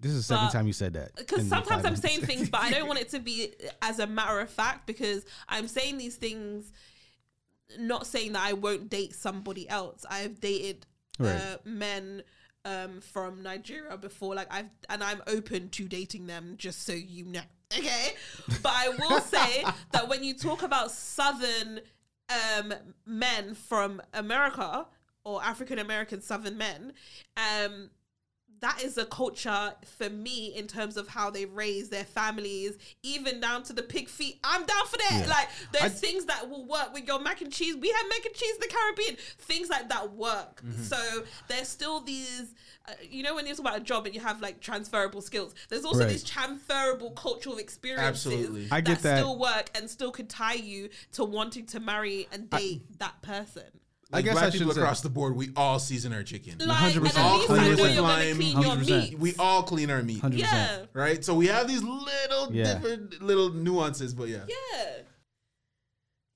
[0.00, 1.14] this is the second But- time you said that.
[1.16, 4.40] because sometimes I'm saying things, but I don't want it to be as a matter
[4.40, 6.72] of fact because I'm saying these things,
[7.78, 10.04] not saying that I won't date somebody else.
[10.08, 10.86] I've dated
[11.20, 12.22] uh, men
[12.64, 16.54] um, from Nigeria before, like I've, and I'm open to dating them.
[16.58, 17.40] Just so you know,
[17.76, 18.14] okay.
[18.62, 21.80] But I will say that when you talk about Southern
[22.30, 22.74] um,
[23.06, 24.86] men from America
[25.24, 26.92] or African American Southern men,
[27.36, 27.90] um,
[28.60, 33.40] that is a culture for me in terms of how they raise their families, even
[33.40, 34.38] down to the pig feet.
[34.42, 35.20] I'm down for that.
[35.24, 35.28] Yeah.
[35.28, 37.76] Like, there's I- things that will work with your mac and cheese.
[37.76, 39.16] We have mac and cheese in the Caribbean.
[39.38, 40.62] Things like that work.
[40.64, 40.82] Mm-hmm.
[40.82, 42.54] So there's still these,
[42.88, 45.54] uh, you know, when you talk about a job and you have like transferable skills,
[45.68, 46.08] there's also Right.
[46.08, 48.68] these transferable cultural experiences Absolutely.
[48.70, 49.18] I get that.
[49.18, 53.64] still work and still could tie you to wanting to marry and date that person.
[54.10, 56.56] Like guess black I people should say- across the board, we all season our chicken.
[56.58, 56.96] Like, 100%.
[56.96, 57.22] at least I
[57.96, 58.02] 100%.
[58.02, 58.86] Lime, clean your 100%.
[59.10, 59.18] meat.
[59.18, 60.38] We all clean our meat, 100%.
[60.38, 60.84] Yeah.
[60.94, 61.24] right?
[61.24, 62.74] So we have these little Yeah.
[62.74, 64.44] different little nuances, but yeah.
[64.48, 64.92] Yeah.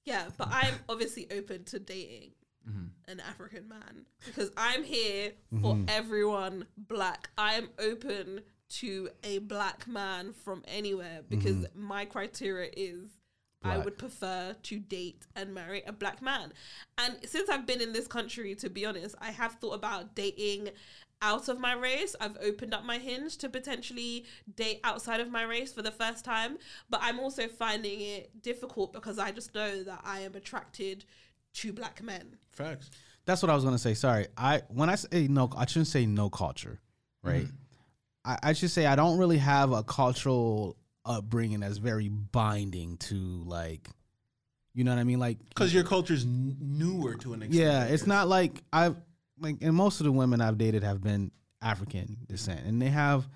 [0.05, 2.33] Yeah, but I'm obviously open to dating
[2.69, 3.11] Mm-hmm.
[3.11, 7.31] an African man because I'm here for everyone black.
[7.37, 8.43] I am open
[8.75, 13.09] to a black man from anywhere because my criteria is
[13.65, 16.53] I would prefer to date and marry a black man.
[16.99, 20.71] And since I've been in this country, to be honest, I have thought about dating
[21.23, 22.17] out of my race.
[22.21, 26.25] I've opened up my hinge to potentially date outside of my race for the first
[26.25, 26.59] time.
[26.91, 31.05] But I'm also finding it difficult because I just know that I am attracted
[31.55, 32.37] to black men.
[32.51, 32.91] Facts.
[33.25, 33.95] That's what I was gonna say.
[33.95, 36.81] Sorry, I when I say no, I shouldn't say no culture,
[37.23, 37.45] right?
[37.45, 37.57] Mm-hmm.
[38.25, 43.15] I, I should say I don't really have a cultural upbringing that's very binding to
[43.47, 43.89] like,
[44.75, 45.19] you know what I mean?
[45.19, 47.55] Like, Because your culture's n- newer to an extent.
[47.65, 48.97] yeah, it's not like I've
[49.39, 53.29] like, and most of the women I've dated have been African descent, and they have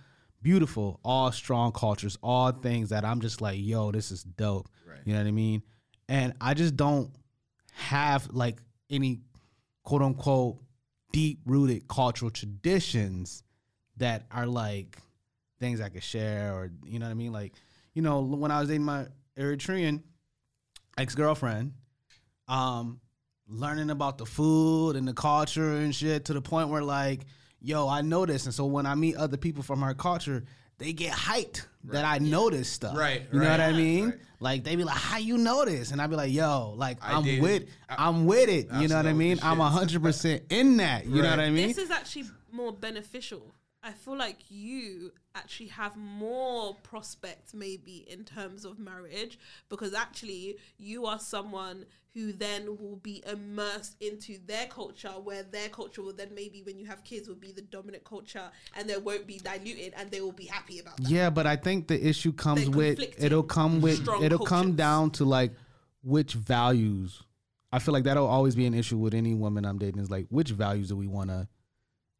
[0.43, 4.69] beautiful, all strong cultures, all things that I'm just like, yo, this is dope.
[4.89, 4.99] Right.
[5.05, 5.63] You know what I mean?
[6.09, 7.11] And I just don't
[7.73, 9.21] have like any
[9.83, 10.59] quote unquote
[11.13, 13.43] deep rooted cultural traditions
[13.97, 14.99] that are like
[15.59, 17.33] things I could share or you know what I mean?
[17.33, 17.55] Like,
[17.95, 19.07] you know, when I was dating my
[19.39, 20.03] Eritrean
[20.99, 21.73] ex girlfriend,
[22.49, 23.01] um,
[23.49, 27.23] learning about the food and the culture and shit to the point where like,
[27.61, 28.45] yo, I know this.
[28.45, 30.45] And so when I meet other people from her culture,
[30.79, 32.97] they get hyped that I know this stuff.
[32.97, 34.07] Right, You know what I mean?
[34.11, 34.15] right.
[34.41, 37.15] Like they be like, "How you know this?" And I be like, "Yo, like I
[37.15, 37.41] I'm did.
[37.41, 39.39] with, I- I'm with it." You know what I mean?
[39.43, 39.67] I'm shit.
[39.67, 41.07] hundred percent in that.
[41.07, 41.69] You know what I mean?
[41.69, 43.55] This is actually more beneficial.
[43.87, 50.57] I feel like you actually have more prospects, maybe in terms of marriage, because actually
[50.77, 56.15] you are someone who then will be immersed into their culture, where their culture will
[56.15, 59.39] then maybe when you have kids will be the dominant culture, and they won't be
[59.39, 61.09] diluted, and they will be happy about that.
[61.09, 65.25] Yeah, but I think the issue comes with it'll come with it'll come down to
[65.25, 65.53] like
[66.03, 67.23] which values.
[67.71, 70.27] I feel like that'll always be an issue with any woman I'm dating is like
[70.31, 71.47] which values do we want to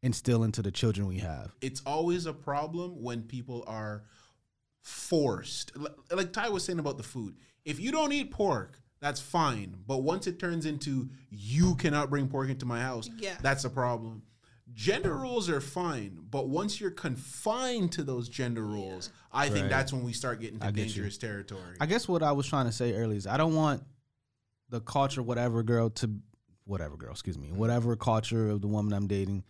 [0.07, 1.51] instill into the children we have.
[1.61, 4.03] it's always a problem when people are
[4.81, 5.71] forced.
[6.11, 7.35] Like Ty was saying about the food.
[7.65, 9.75] If you don't eat pork, that's fine.
[9.85, 13.37] But once it turns into you cannot bring pork into my house, Yeah.
[13.41, 14.23] that's a problem.
[14.73, 19.93] Gender roles are fine, but once you're confined to those gender roles, I think that's
[19.93, 20.93] when we start getting I to get you.
[20.93, 21.77] dangerous territory.
[21.79, 23.83] I guess what I was trying to say earlier is I don't want
[24.69, 26.11] the culture, whatever girl to,
[26.65, 29.43] whatever girl, excuse me, whatever culture of the woman I'm dating,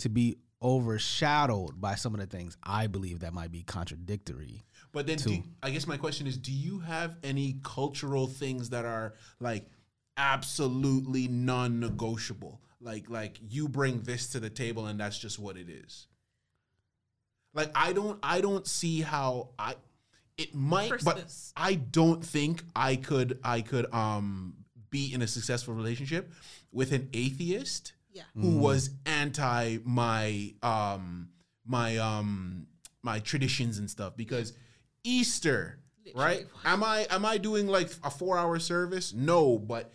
[0.00, 4.62] to be overshadowed by some of the things I believe that might be contradictory.
[4.92, 8.84] But then, do, I guess my question is: Do you have any cultural things that
[8.84, 9.66] are like
[10.16, 12.60] absolutely non-negotiable?
[12.80, 16.06] Like, like you bring this to the table, and that's just what it is.
[17.52, 19.74] Like, I don't, I don't see how I,
[20.36, 21.52] it might, Christmas.
[21.54, 24.54] but I don't think I could I could um
[24.90, 26.32] be in a successful relationship
[26.72, 28.22] with an atheist Yeah.
[28.34, 31.28] who was anti my um
[31.64, 32.66] my um
[33.02, 34.52] my traditions and stuff because
[35.04, 35.78] Easter,
[36.14, 36.46] right?
[36.64, 39.12] Am I am I doing like a 4-hour service?
[39.14, 39.92] No, but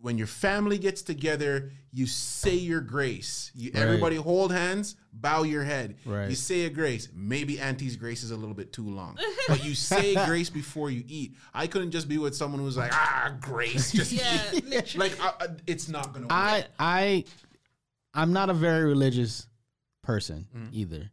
[0.00, 3.50] when your family gets together, you say your grace.
[3.54, 5.96] You everybody hold hands, bow your head.
[6.04, 6.28] Right.
[6.30, 7.08] You say a grace.
[7.14, 11.02] Maybe Auntie's grace is a little bit too long, but you say grace before you
[11.08, 11.34] eat.
[11.52, 14.96] I couldn't just be with someone who's like, ah, grace, just Yeah, eat.
[14.96, 16.32] like uh, uh, it's not gonna work.
[16.32, 17.24] I I
[18.18, 19.46] I'm not a very religious
[20.02, 20.68] person Mm.
[20.72, 21.10] either.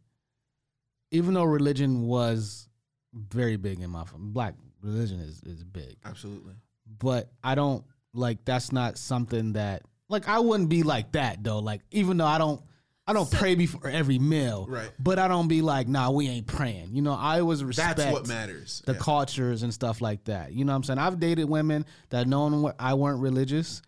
[1.10, 2.68] Even though religion was
[3.14, 4.28] very big in my family.
[4.30, 5.96] black religion is is big.
[6.04, 6.54] Absolutely.
[6.98, 11.60] But I don't like that's not something that like I wouldn't be like that though.
[11.60, 12.60] Like even though I don't
[13.08, 14.66] I don't pray before every meal.
[14.68, 14.90] Right.
[14.98, 16.88] But I don't be like, nah, we ain't praying.
[16.92, 18.82] You know, I always respect That's what matters.
[18.84, 18.98] the Yeah.
[18.98, 20.52] cultures and stuff like that.
[20.52, 20.98] You know what I'm saying?
[20.98, 23.80] I've dated women that known I weren't religious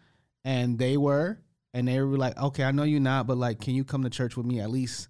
[0.44, 1.38] and they were
[1.74, 4.10] and they were like, "Okay, I know you're not, but like can you come to
[4.10, 5.08] church with me at least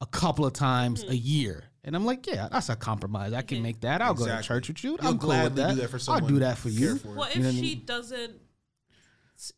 [0.00, 1.10] a couple of times Hmm.
[1.10, 3.32] a year?" And I'm like, "Yeah, that's a compromise.
[3.32, 4.02] I can make that.
[4.02, 4.90] I'll go to church with you.
[5.00, 5.74] You'll I'm cool with gladly that.
[5.76, 7.14] do that for I'll do that for you you." for.
[7.14, 7.82] What if You know what I she mean?
[7.86, 8.32] doesn't?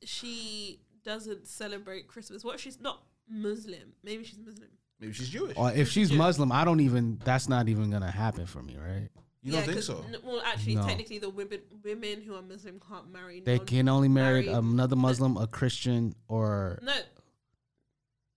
[0.05, 2.45] She doesn't celebrate Christmas.
[2.45, 3.93] What if she's not Muslim?
[4.05, 4.69] Maybe she's Muslim.
[5.01, 5.57] Maybe she's Jewish.
[5.57, 6.19] Or if she's Yeah.
[6.19, 9.09] Muslim, I don't even that's not even going to happen for me, right?
[9.45, 10.05] You don't think 'cause so?
[10.07, 10.87] n- well, actually, No.
[10.87, 13.41] technically, the women women who are Muslim can't marry.
[13.41, 16.95] They non- can only marry marry- another Muslim, a Christian or No,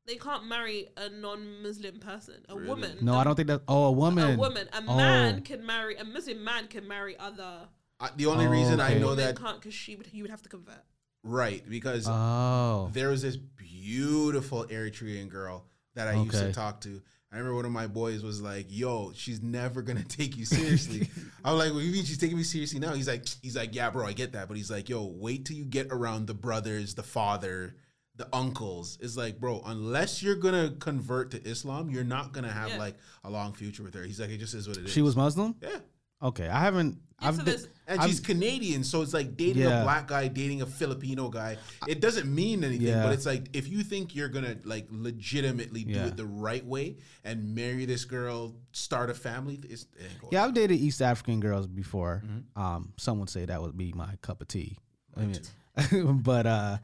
[0.07, 2.43] they can't marry a non-Muslim person.
[2.49, 2.67] A Really?
[2.67, 2.97] woman.
[3.01, 4.33] No, a, I don't think that Oh, a woman.
[4.35, 4.67] A woman.
[4.73, 4.97] A Oh.
[4.97, 5.95] man can marry.
[5.97, 7.67] A Muslim man can marry other.
[7.99, 10.09] I, the only Oh, reason I know women that can't because she would.
[10.11, 10.83] you would have to convert.
[11.27, 12.89] right because Oh.
[12.93, 15.65] there was this beautiful Eritrean girl
[15.95, 17.01] that I used to talk to.
[17.35, 21.09] I remember one of my boys was like, "Yo, she's never gonna take you seriously."
[21.43, 23.75] I'm like, "What do you mean she's taking me seriously now?" He's like, "He's like,
[23.75, 26.33] yeah, bro, I get that," but he's like, "Yo, wait till you get around the
[26.33, 27.75] brothers, the father,
[28.15, 32.69] the uncles." It's like, bro, unless you're gonna convert to Islam, you're not gonna have
[32.69, 32.77] Yeah.
[32.77, 32.95] like
[33.25, 34.03] a long future with her.
[34.03, 35.55] He's like, "It just is what it is." She was Muslim?
[35.61, 35.79] yeah.
[36.25, 36.97] Okay, I haven't.
[37.21, 40.07] Yeah, I've so di- there's- And I'm- she's Canadian, so it's like dating a black
[40.07, 41.57] guy, dating a Filipino guy.
[41.87, 43.03] It doesn't mean anything, Yeah.
[43.03, 46.07] but it's like if you think you're gonna like legitimately do Yeah.
[46.07, 50.55] it the right way and marry this girl, start a family, it's, it yeah, I've
[50.55, 52.23] dated East African girls before.
[52.25, 52.59] Mm-hmm.
[52.59, 54.77] Um, some would say that would be my cup of tea.
[55.15, 55.41] I mean,
[56.23, 56.77] but uh,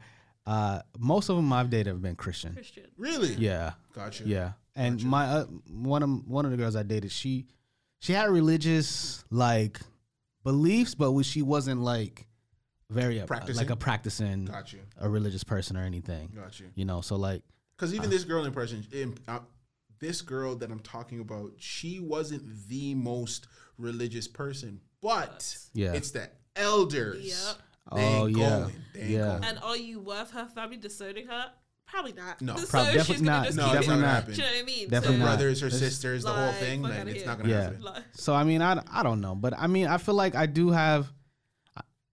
[0.46, 2.52] uh, most of them I've dated have been Christian.
[2.54, 2.84] Christian.
[2.96, 3.34] Really?
[3.34, 4.22] Yeah, Gotcha.
[4.24, 4.52] yeah.
[4.76, 7.46] And my uh, one of one of the girls I dated, she
[8.02, 9.80] she had religious like
[10.42, 12.26] beliefs, but she wasn't like
[12.90, 13.56] very uh, Practicing?
[13.56, 14.80] like a practicing Got you.
[14.98, 16.30] a religious person or anything.
[16.34, 16.66] Got you.
[16.74, 17.42] You know, so like
[17.76, 19.38] Because even this girl in person, in, uh,
[20.00, 23.46] this girl that I'm talking about, she wasn't the most
[23.78, 25.92] religious person, but Yeah.
[25.92, 27.24] it's the elders.
[27.24, 27.56] Yep.
[27.94, 28.48] They Oh, ain't yeah.
[28.48, 28.74] going.
[28.94, 29.18] They ain't Yeah.
[29.18, 29.44] going.
[29.44, 31.52] And are you worth her family disowning her?
[31.92, 32.40] Probably not.
[32.40, 32.56] No.
[32.56, 33.54] so Prob- definitely not.
[33.54, 34.32] No, keep that's not gonna happen.
[34.32, 34.88] You know what I mean?
[34.88, 35.26] Definitely Her not.
[35.26, 37.26] brothers, her It's- sisters, the whole thing, fuck like, it's here.
[37.26, 37.62] not gonna Yeah.
[37.64, 37.82] happen.
[37.82, 40.46] Like, So I mean, I I don't know, but I mean, I feel like I
[40.46, 41.12] do have,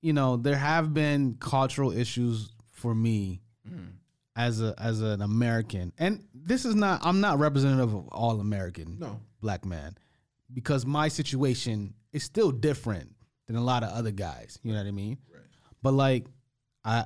[0.01, 3.93] you know, there have been cultural issues for me mm.
[4.35, 8.97] as a as an American, and this is not I'm not representative of all American
[8.99, 9.21] No.
[9.41, 9.95] black man
[10.53, 13.15] because my situation is still different
[13.47, 14.59] than a lot of other guys.
[14.61, 15.17] You know what I mean?
[15.33, 15.41] Right.
[15.81, 16.25] But like,
[16.83, 17.05] I.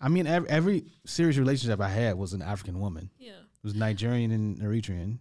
[0.00, 3.30] I mean, every, every serious relationship I had was an African woman yeah.
[3.30, 5.18] it was Nigerian and Eritrean.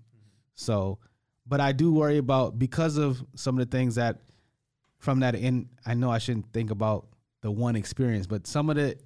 [0.55, 0.99] So,
[1.45, 4.21] but I do worry about because of some of the things that
[4.97, 7.07] from that in I know I shouldn't think about
[7.41, 8.97] the one experience, but some of the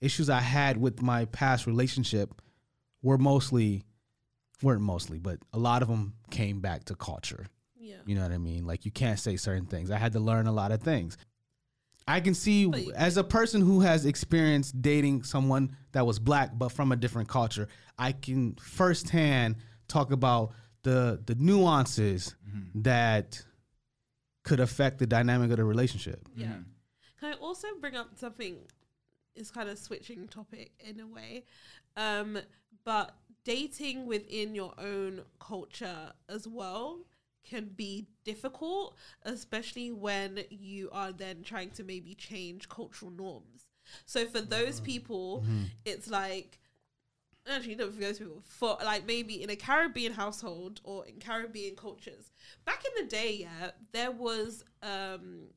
[0.00, 2.42] issues I had with my past relationship
[3.02, 3.84] were mostly
[4.62, 7.46] weren't mostly, but a lot of them came back to culture.
[7.78, 7.96] Yeah.
[8.04, 8.66] You know what I mean?
[8.66, 9.90] Like you can't say certain things.
[9.90, 11.16] I had to learn a lot of things.
[12.06, 16.50] I can see But as a person who has experienced dating someone that was black
[16.56, 19.56] but from a different culture, I can firsthand
[19.88, 22.34] talk about the the nuances
[22.76, 23.42] that
[24.44, 26.28] could affect the dynamic of the relationship.
[26.36, 26.58] Yeah.
[27.18, 28.58] Can I also bring up something?
[29.34, 31.44] Is kind of switching topic in a way,
[31.94, 32.38] um,
[32.86, 33.14] but
[33.44, 37.00] dating within your own culture as well
[37.48, 43.66] can be difficult, especially when you are then trying to maybe change cultural norms.
[44.04, 45.44] So for those people,
[45.84, 46.58] it's like
[47.48, 51.76] actually not for those people for like maybe in a Caribbean household or in Caribbean
[51.76, 52.30] cultures.
[52.64, 55.48] Back in the day, yeah, there was um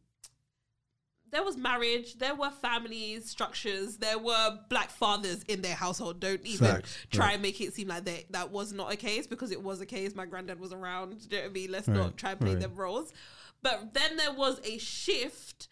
[1.32, 6.20] there was marriage, there were families, structures, there were black fathers in their household.
[6.20, 6.98] Don't even Facts.
[7.12, 7.34] try Right.
[7.34, 9.86] and make it seem like they, that was not a case because it was a
[9.86, 10.16] case.
[10.16, 11.28] My granddad was around.
[11.30, 11.72] Do you know what I mean?
[11.72, 12.60] Let's Right, not try and play right.
[12.60, 13.14] them roles.
[13.62, 15.68] But then there was a shift.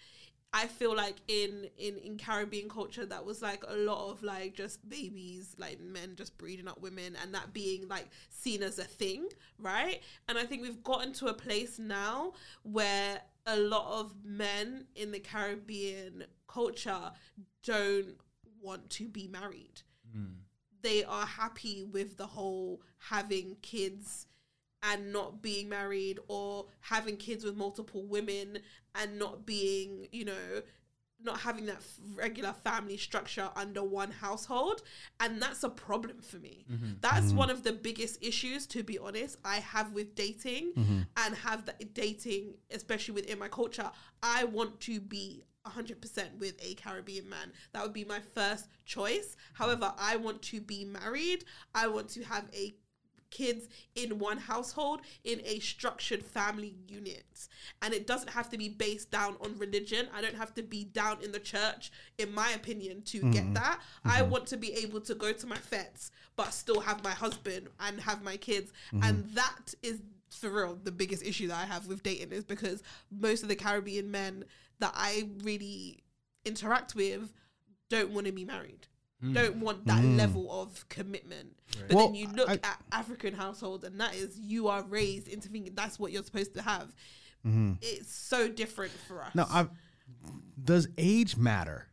[0.54, 4.56] I feel like in in in Caribbean culture that was like a lot of like
[4.56, 8.86] just babies, like men just breeding up women, and that being like seen as a
[8.86, 9.28] thing,
[9.60, 10.02] right?
[10.30, 15.12] And I think we've gotten to a place now where a lot of men in
[15.12, 17.12] the Caribbean culture
[17.64, 18.18] don't
[18.62, 19.82] want to be married.
[20.16, 20.36] Mm.
[20.82, 24.28] They are happy with the whole having kids
[24.84, 28.60] and not being married or having kids with multiple women
[28.94, 30.62] and not being, you know,
[31.24, 34.82] not having that f- regular family structure under one household.
[35.20, 36.66] And that's a problem for me.
[36.72, 36.92] Mm-hmm.
[37.02, 37.38] That's mm-hmm.
[37.38, 41.00] one of the biggest issues, to be honest, I have with dating mm-hmm.
[41.18, 43.90] and have that dating, especially within my culture.
[44.22, 47.52] I want to be 100% with a Caribbean man.
[47.74, 49.36] That would be my first choice.
[49.54, 51.46] However, I want to be married.
[51.76, 52.74] I want to have a
[53.30, 57.48] kids in one household in a structured family unit.
[57.82, 60.08] And it doesn't have to be based down on religion.
[60.14, 63.54] I don't have to be down in the church in my opinion to get mm-hmm.
[63.54, 63.82] that.
[64.06, 64.32] I mm-hmm.
[64.32, 68.00] want to be able to go to my fetes, but still have my husband and
[68.02, 68.72] have my kids.
[68.94, 69.04] Mm-hmm.
[69.04, 72.84] And that is for real the biggest issue that i have with dating is because
[73.10, 74.44] most of the caribbean men
[74.80, 76.04] that i really
[76.46, 77.34] interact with
[77.90, 78.88] don't want to be married
[79.22, 79.34] Hmm.
[79.34, 80.16] don't want that hmm.
[80.16, 84.38] level of commitment but Well, then you look I- at African households, and that is
[84.40, 86.94] you are raised into thinking that's what you're supposed to have.
[87.46, 87.74] Mm-hmm.
[87.82, 89.34] It's so different for us.
[89.36, 89.68] No, I
[90.64, 91.88] does age matter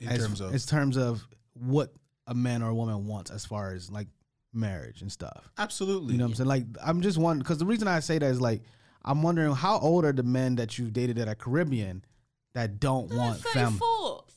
[0.00, 1.92] In as, terms of in terms of what
[2.26, 4.08] a man or a woman wants as far as like
[4.52, 5.50] marriage and stuff.
[5.58, 6.12] absolutely.
[6.12, 6.48] You know what I'm saying?
[6.48, 8.62] Like I'm just wondering because the reason I say that is like
[9.04, 12.04] I'm wondering how old are the men that you've dated that are Caribbean
[12.54, 13.78] that don't They're want family?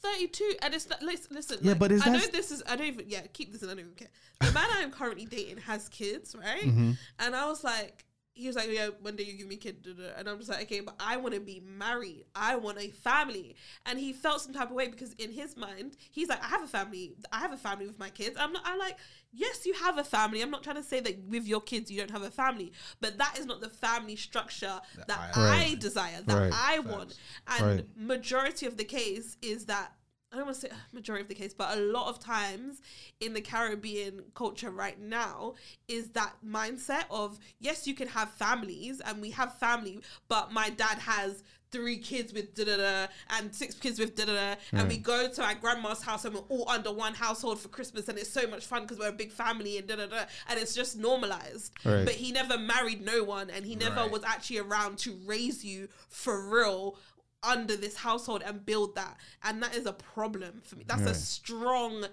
[0.03, 2.75] 34, 32, and it's like, listen, listen Yeah, like, but I know this is, I
[2.75, 4.09] don't even, yeah, keep this in, I don't even care.
[4.41, 6.63] The man I am currently dating has kids, right?
[6.63, 6.91] Mm-hmm.
[7.19, 9.83] And I was like, he was like, yeah, one day you give me a kid,
[9.83, 10.09] da, da.
[10.17, 12.25] and I'm just like, okay, but I want to be married.
[12.35, 13.55] I want a family.
[13.85, 16.63] And he felt some type of way because in his mind, he's like, I have
[16.63, 17.13] a family.
[17.31, 18.35] I have a family with my kids.
[18.39, 18.97] I'm not, I'm like,
[19.31, 20.41] yes, you have a family.
[20.41, 23.19] I'm not trying to say that with your kids you don't have a family, but
[23.19, 25.79] that is not the family structure that, I- I, Right.
[25.79, 26.51] desire, that Right.
[26.53, 27.15] I want.
[27.47, 27.85] And Right.
[27.95, 29.93] majority of the case is that
[30.33, 32.81] I don't want to say majority of the case, but a lot of times
[33.19, 35.53] in the Caribbean culture right now
[35.87, 40.69] is that mindset of yes, you can have families and we have family, but my
[40.69, 44.55] dad has three kids with da da da and six kids with da da da,
[44.71, 45.01] and we hmm.
[45.01, 48.29] go to our grandma's house and we're all under one household for Christmas, and it's
[48.29, 50.97] so much fun because we're a big family and da da da, and it's just
[50.97, 51.73] normalized.
[51.83, 52.05] Right.
[52.05, 54.11] But he never married no one, and he never Right.
[54.11, 56.97] was actually around to raise you for real
[57.43, 61.13] under this household and build that and that is a problem for me that's a
[61.13, 62.05] strong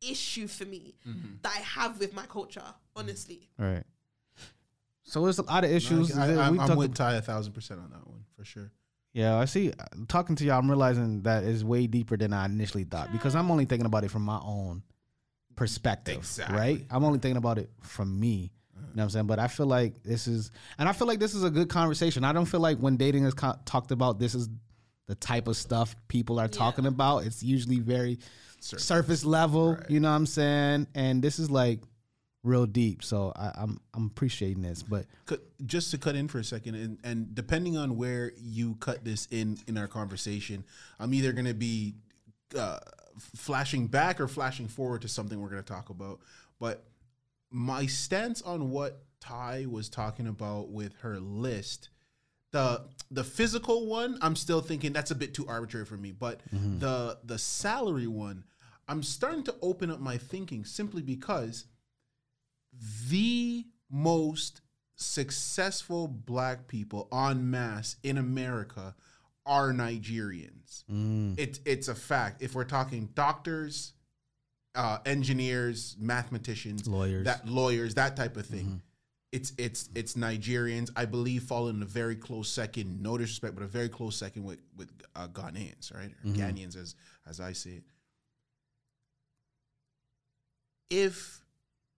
[0.00, 1.34] issue for me Mm-hmm.
[1.42, 2.62] that i have with my culture
[2.94, 3.82] honestly Right.
[5.04, 6.14] So there's a lot of issues.
[6.16, 8.70] I, that am we talked- with Ty a thousand percent on that one for sure.
[9.14, 9.72] Yeah, I see.
[10.06, 13.50] Talking to y'all, I'm realizing that is way deeper than I initially thought because I'm
[13.50, 14.82] only thinking about it from my own
[15.56, 16.56] perspective, Exactly.
[16.58, 16.84] right?
[16.90, 18.52] I'm only thinking about it from me.
[18.76, 19.26] You know what I'm saying?
[19.26, 22.22] But I feel like this is, and I feel like this is a good conversation.
[22.22, 24.48] I don't feel like when dating is co- talked about, this is
[25.08, 27.24] the type of stuff people are talking about.
[27.24, 28.18] It's usually very
[28.60, 29.74] surface, level.
[29.74, 29.90] Right.
[29.90, 30.86] You know what I'm saying?
[30.94, 31.80] And this is like
[32.44, 33.02] real deep.
[33.02, 34.82] So I, I'm I'm appreciating this.
[34.82, 35.06] But
[35.66, 39.26] just to cut in for a second, and, and depending on where you cut this
[39.30, 40.62] in in our conversation,
[41.00, 41.94] I'm either going to be
[42.56, 42.78] uh,
[43.18, 46.20] flashing back or flashing forward to something we're going to talk about.
[46.60, 46.84] But
[47.50, 51.88] my stance on what Ty was talking about with her list,
[52.52, 56.12] the the physical one, I'm still thinking that's a bit too arbitrary for me.
[56.12, 56.78] But mm-hmm.
[56.78, 58.44] the the salary one,
[58.88, 61.66] I'm starting to open up my thinking simply because
[63.08, 64.60] the most
[64.96, 68.94] successful black people en masse in America
[69.46, 70.84] are Nigerians.
[70.92, 71.38] Mm.
[71.38, 72.42] It, it's a fact.
[72.42, 73.94] If we're talking doctors,
[74.74, 77.24] uh, engineers, mathematicians, Lawyers.
[77.24, 78.64] that lawyers, that type of thing.
[78.64, 78.76] Mm-hmm.
[79.30, 80.90] It's it's it's Nigerians.
[80.96, 83.02] I believe fall in a very close second.
[83.02, 86.10] No disrespect, but a very close second with with uh, Ghanaians, right?
[86.24, 86.94] Or Ghanaians, as
[87.28, 87.82] as I see it.
[90.90, 91.42] If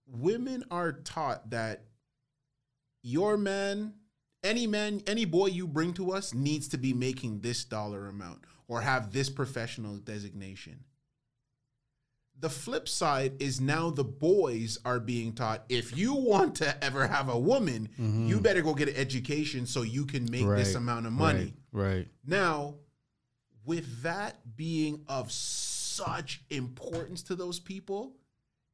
[0.09, 1.85] women are taught that
[3.03, 3.95] your man,
[4.43, 8.41] any man, any boy you bring to us needs to be making this dollar amount
[8.67, 10.85] or have this professional designation.
[12.41, 17.07] The flip side is now the boys are being taught if you want to ever
[17.07, 21.07] have a woman, you better go get an education so you can make this amount
[21.07, 21.55] of money.
[21.71, 22.09] Right.
[22.27, 22.77] Now,
[23.65, 28.17] with that being of such importance to those people,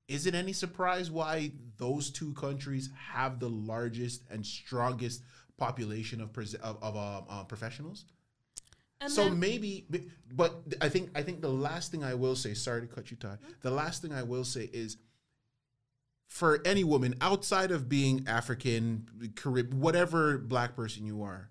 [0.08, 5.22] is it any surprise why those two countries have the largest and strongest
[5.58, 8.04] population of pres- of, of uh, uh, professionals?
[9.00, 9.86] And so then- maybe,
[10.32, 12.54] but I think I think the last thing I will say.
[12.54, 13.28] Sorry to cut you, Ty.
[13.28, 13.50] Mm-hmm.
[13.62, 14.96] The last thing I will say is,
[16.28, 21.50] for any woman outside of being African, Carib, whatever black person you are,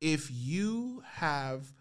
[0.00, 1.72] if you have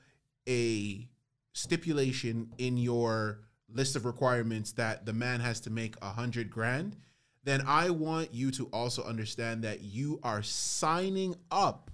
[0.47, 1.07] a
[1.53, 6.95] stipulation in your list of requirements that the man has to make a hundred grand,
[7.43, 11.89] then I want you to also understand that you are signing up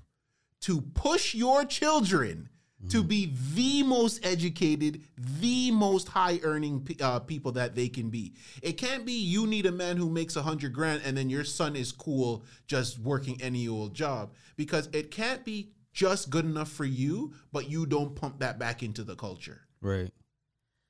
[0.62, 2.50] to push your children
[2.90, 5.02] to be the most educated,
[5.40, 8.34] the most high earning uh, people that they can be.
[8.62, 11.44] It can't be you need a man who makes a hundred grand and then your
[11.44, 16.70] son is cool just working any old job because it can't be just good enough
[16.70, 19.62] for you, but you don't pump that back into the culture.
[19.82, 20.12] Right.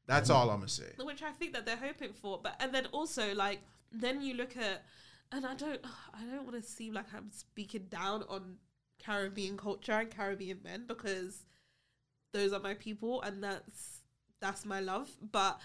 [0.07, 0.91] That's all I'm gonna say.
[1.01, 2.39] which I think that they're hoping for.
[2.41, 3.59] But and then also like
[3.91, 4.83] then you look at
[5.31, 5.79] and I don't
[6.13, 8.57] I don't want to seem like I'm speaking down on
[9.03, 11.45] Caribbean culture and Caribbean men because
[12.33, 14.01] those are my people and that's
[14.39, 15.09] that's my love.
[15.31, 15.59] But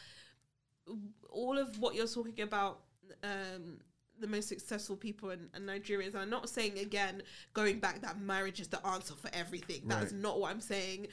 [1.31, 2.81] all of what you're talking about
[3.23, 3.79] um
[4.21, 6.15] the most successful people in, in Nigerians.
[6.15, 7.23] I'm not saying again
[7.55, 9.83] going back that marriage is the answer for everything.
[9.87, 10.21] That's Right.
[10.21, 11.09] not what I'm saying.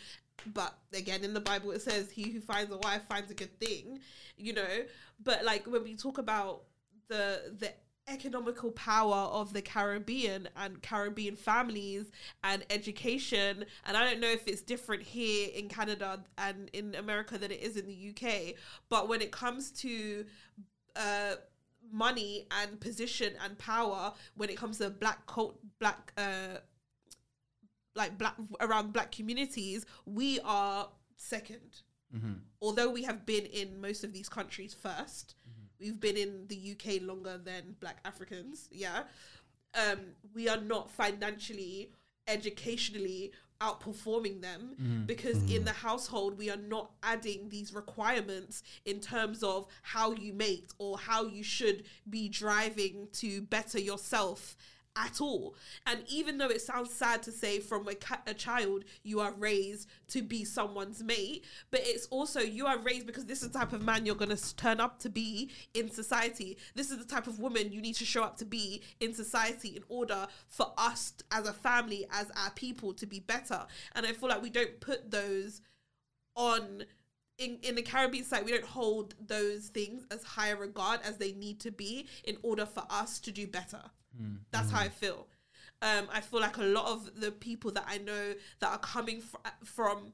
[0.54, 3.60] But again, in the Bible it says, "He who finds a wife finds a good
[3.60, 4.00] thing,"
[4.38, 4.86] you know.
[5.22, 6.64] But like when we talk about
[7.10, 7.74] the the
[8.10, 12.06] economical power of the Caribbean and Caribbean families
[12.44, 17.38] and education, and I don't know if it's different here in Canada and in America
[17.38, 18.56] than it is in the UK.
[18.90, 20.26] But when it comes to
[20.96, 21.36] uh,
[21.92, 26.58] money and position and power when it comes to black cult black uh
[27.96, 30.90] like black around black communities we are
[31.20, 31.82] 2nd
[32.62, 35.34] although we have been in most of these countries 1st
[35.80, 39.04] we've been in the uk longer than black africans yeah.
[39.76, 40.00] Um
[40.34, 41.92] we are not financially
[42.28, 49.44] educationally outperforming them because in the household we are not adding these requirements in terms
[49.44, 54.56] of how you mate or how you should be driving to better yourself
[55.00, 55.56] at all.
[55.86, 59.34] And even though it sounds sad to say from a, ca- a child you are
[59.34, 63.60] raised to be someone's mate but it's also you are raised because this is the
[63.60, 66.58] type of man you're going to turn up to be in society.
[66.76, 69.70] This is the type of woman you need to show up to be in society
[69.70, 73.66] in order for us as a family as our people to be better.
[73.96, 75.62] And i feel like we don't put those
[76.36, 76.84] on
[77.38, 81.32] in, in the Caribbean side, we don't hold those things as high regard as they
[81.32, 83.82] need to be in order for us to do better.
[84.52, 85.28] That's how I feel.
[85.82, 89.22] Um, I feel like a lot of the people that I know that are coming
[89.22, 90.12] fr- from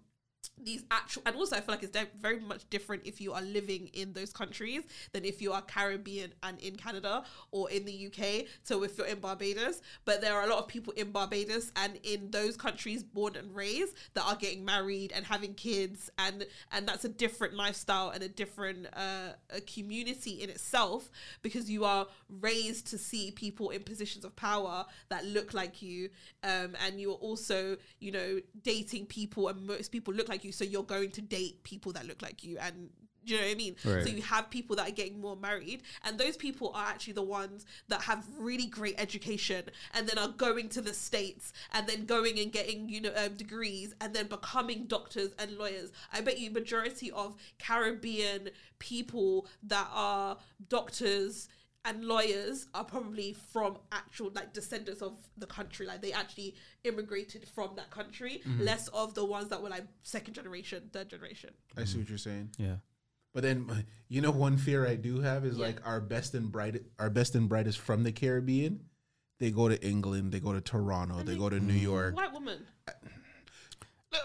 [0.63, 3.89] these actual, and also I feel like it's very much different if you are living
[3.93, 8.45] in those countries than if you are Caribbean and in Canada or in the UK.
[8.63, 11.99] So if you're in Barbados, but there are a lot of people in Barbados and
[12.03, 16.87] in those countries born and raised that are getting married and having kids, and and
[16.87, 21.09] that's a different lifestyle and a different uh, a community in itself
[21.41, 26.09] because you are raised to see people in positions of power that look like you,
[26.43, 30.63] um, and you're also you know dating people and most people look like you, so
[30.63, 32.89] you're going to date people that look like you and.
[33.25, 33.75] Do you know what I mean?
[33.83, 34.03] Right.
[34.03, 37.23] So you have people that are getting more married, and those people are actually the
[37.23, 39.63] ones that have really great education,
[39.95, 43.33] and then are going to the states, and then going and getting you know um,
[43.33, 45.91] degrees, and then becoming doctors and lawyers.
[46.13, 50.37] I bet you majority of Caribbean people that are
[50.69, 51.49] doctors
[51.85, 57.47] and lawyers are probably from actual like descendants of the country like they actually immigrated
[57.47, 58.63] from that country mm-hmm.
[58.63, 62.17] less of the ones that were like second generation third generation I see what you're
[62.17, 62.51] saying.
[62.57, 62.77] Yeah.
[63.33, 65.67] But then, you know, one fear I do have is Yeah.
[65.67, 68.85] like our best and bright, our best and brightest from the Caribbean.
[69.37, 71.81] They go to England, they go to Toronto, they go to New mm.
[71.81, 72.15] York.
[72.15, 72.65] white woman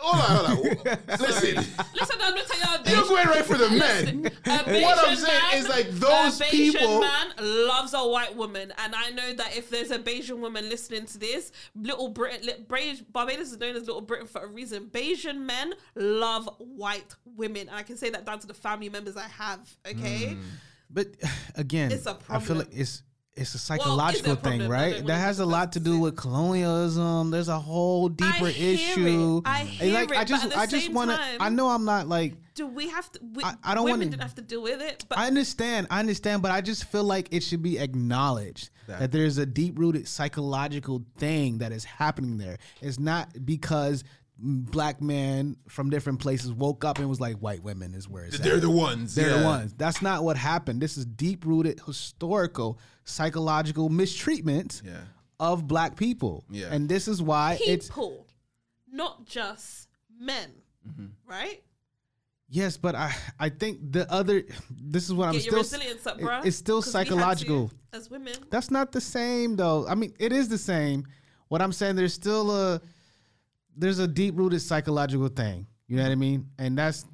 [0.00, 0.98] Hold on, hold on.
[1.20, 1.54] Listen,
[1.94, 4.22] listen I'm not telling you you're going right for the men.
[4.22, 7.00] What I'm saying is like those a Bajan people.
[7.00, 11.06] man loves a white woman, and I know that if there's a Bajan woman listening
[11.06, 12.80] to this, Little Britain, li- Bra-
[13.10, 14.86] Barbados is known as Little Britain for a reason.
[14.86, 19.16] Bajan men love white women, and I can say that down to the family members
[19.16, 19.68] I have.
[19.86, 20.42] Okay, mm.
[20.88, 21.08] But
[21.56, 23.02] again, It's a I feel like it's
[23.40, 24.60] it's a is it a psychological problem?
[24.60, 25.06] thing, right?
[25.06, 27.30] That has a lot to do with colonialism.
[27.30, 29.38] There's a whole deeper hear issue.
[29.44, 29.48] it.
[29.48, 31.16] I And, hear like it, I but just at the I just same want to
[31.16, 33.20] time- I know I'm not like do we have to?
[33.32, 35.98] We, I- I don't women wanna- have to deal with it, but I understand, I
[36.00, 39.78] understand, but I just feel like it should be acknowledged That- that, there's a deep
[39.78, 42.58] rooted psychological thing that is happening there.
[42.82, 44.04] It's not because
[44.42, 48.36] black men from different places woke up and was like, white women is where it's
[48.36, 48.42] at.
[48.42, 49.14] They're the ones.
[49.14, 49.74] They're the ones.
[49.76, 50.80] That's not what happened.
[50.80, 55.00] This is deep rooted historical psychological mistreatment Yeah.
[55.38, 56.44] of black people.
[56.50, 56.68] Yeah.
[56.70, 58.26] And this is why it's People,
[58.90, 59.88] not just
[60.18, 60.50] men,
[60.88, 61.06] Mm-hmm.
[61.30, 61.62] right?
[62.48, 66.06] yes, but I I think the other this is what I'm Get still your resilience
[66.06, 66.44] up, it- bruh.
[66.46, 67.70] It's still 'cause we had to psychological.
[67.92, 68.32] as women.
[68.50, 69.86] That's not the same though.
[69.86, 71.06] I mean, it is the same.
[71.48, 72.80] What I'm saying, there's still a
[73.80, 75.66] there's a deep rooted psychological thing.
[75.88, 76.46] You know what I mean?
[76.58, 77.04] And that's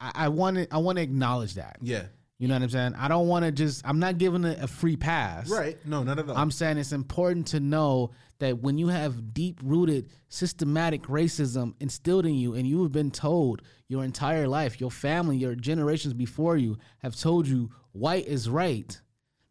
[0.00, 1.78] I, I want to I want to acknowledge that.
[1.80, 2.04] Yeah.
[2.38, 2.94] You know what I'm saying?
[2.96, 5.48] I don't want to just I'm not giving it a free pass.
[5.48, 5.76] Right.
[5.86, 6.36] No, not at all.
[6.36, 12.26] I'm saying it's important to know that when you have deep rooted systematic racism instilled
[12.26, 16.56] in you and you have been told your entire life, your family, your generations before
[16.56, 19.00] you have told you white is right,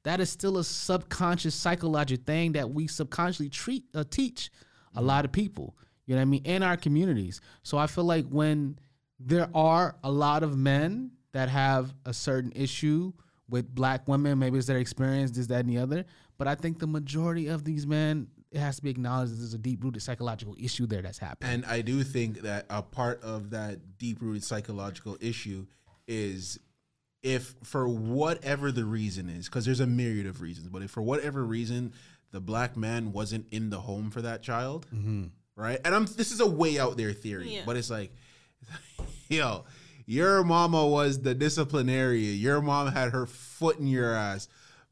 [0.04, 4.50] that is still a subconscious psychological thing that we subconsciously treat uh, teach
[4.96, 5.76] a lot of people.
[6.10, 6.42] You know what I mean?
[6.46, 7.40] In our communities.
[7.62, 8.80] So I feel like when
[9.20, 13.14] there are a lot of men that have a certain issue
[13.48, 16.06] with black women, maybe it's their experience, this, that, and the other.
[16.40, 19.54] But I think the majority of these men, it has to be acknowledged that there's
[19.54, 21.54] a deep rooted psychological issue there that's happening.
[21.54, 25.68] And I do think that a part of that deep rooted psychological issue
[26.08, 26.58] is
[27.22, 31.04] if, for whatever the reason is, because there's a myriad of reasons, but if for
[31.04, 31.94] whatever reason
[32.32, 35.26] the black man wasn't in the home for that child, mm-hmm.
[35.60, 35.80] Right?
[35.86, 37.62] And I'm this is a way out there theory, Yeah.
[37.66, 38.12] but it's like,
[39.30, 39.66] yo,
[40.06, 42.38] your mama was the disciplinarian.
[42.38, 44.48] Your mom had her foot in your ass.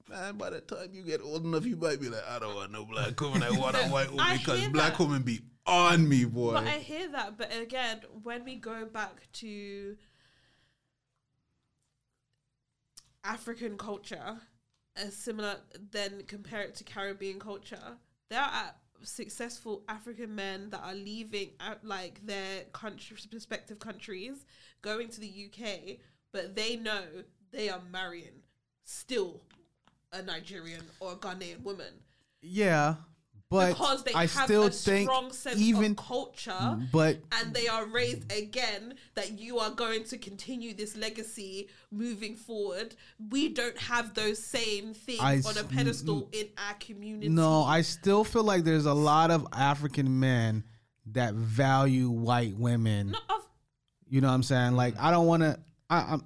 [0.09, 2.71] Man, by the time you get old enough, you might be like, I don't want
[2.71, 3.43] no black woman.
[3.43, 5.03] I want a white woman because black that.
[5.03, 6.53] women be on me, boy.
[6.53, 7.37] But I hear that.
[7.37, 9.97] But again, when we go back to
[13.23, 14.37] African culture,
[14.95, 15.57] as similar,
[15.91, 17.97] then compare it to Caribbean culture,
[18.29, 18.73] there are
[19.03, 24.45] successful African men that are leaving out like their country, respective countries,
[24.81, 25.97] going to the UK,
[26.31, 27.03] but they know
[27.51, 28.43] they are marrying
[28.83, 29.41] still
[30.13, 31.93] a Nigerian or a Ghanaian woman.
[32.41, 32.95] Yeah,
[33.49, 37.19] but because they I have still a think strong sense even, of culture mm, but
[37.31, 42.95] and they are raised again that you are going to continue this legacy moving forward.
[43.29, 46.35] We don't have those same things I on a mm, pedestal mm.
[46.35, 47.29] in our community.
[47.29, 50.63] No, I still feel like there's a lot of African men
[51.13, 53.15] that value white women.
[53.29, 53.47] Of,
[54.09, 54.73] You know what I'm saying?
[54.73, 55.59] Like I don't want to.
[55.89, 56.21] I'm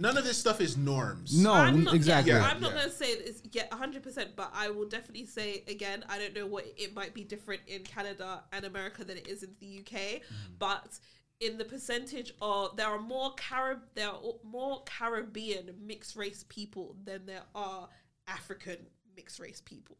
[0.00, 1.36] None of this stuff is norms.
[1.42, 2.32] no I'm not, exactly.
[2.32, 2.78] Yeah, Yeah, I'm not yeah.
[2.78, 6.46] going to say it's yet 100%, but I will definitely say again, I don't know
[6.46, 9.92] what it might be different in Canada and America than it is in the UK,
[9.98, 10.52] Mm-hmm.
[10.58, 10.98] but
[11.40, 16.96] in the percentage of there are more Carib there are more Caribbean mixed race people
[17.04, 17.88] than there are
[18.26, 18.76] African
[19.16, 19.96] mixed race people.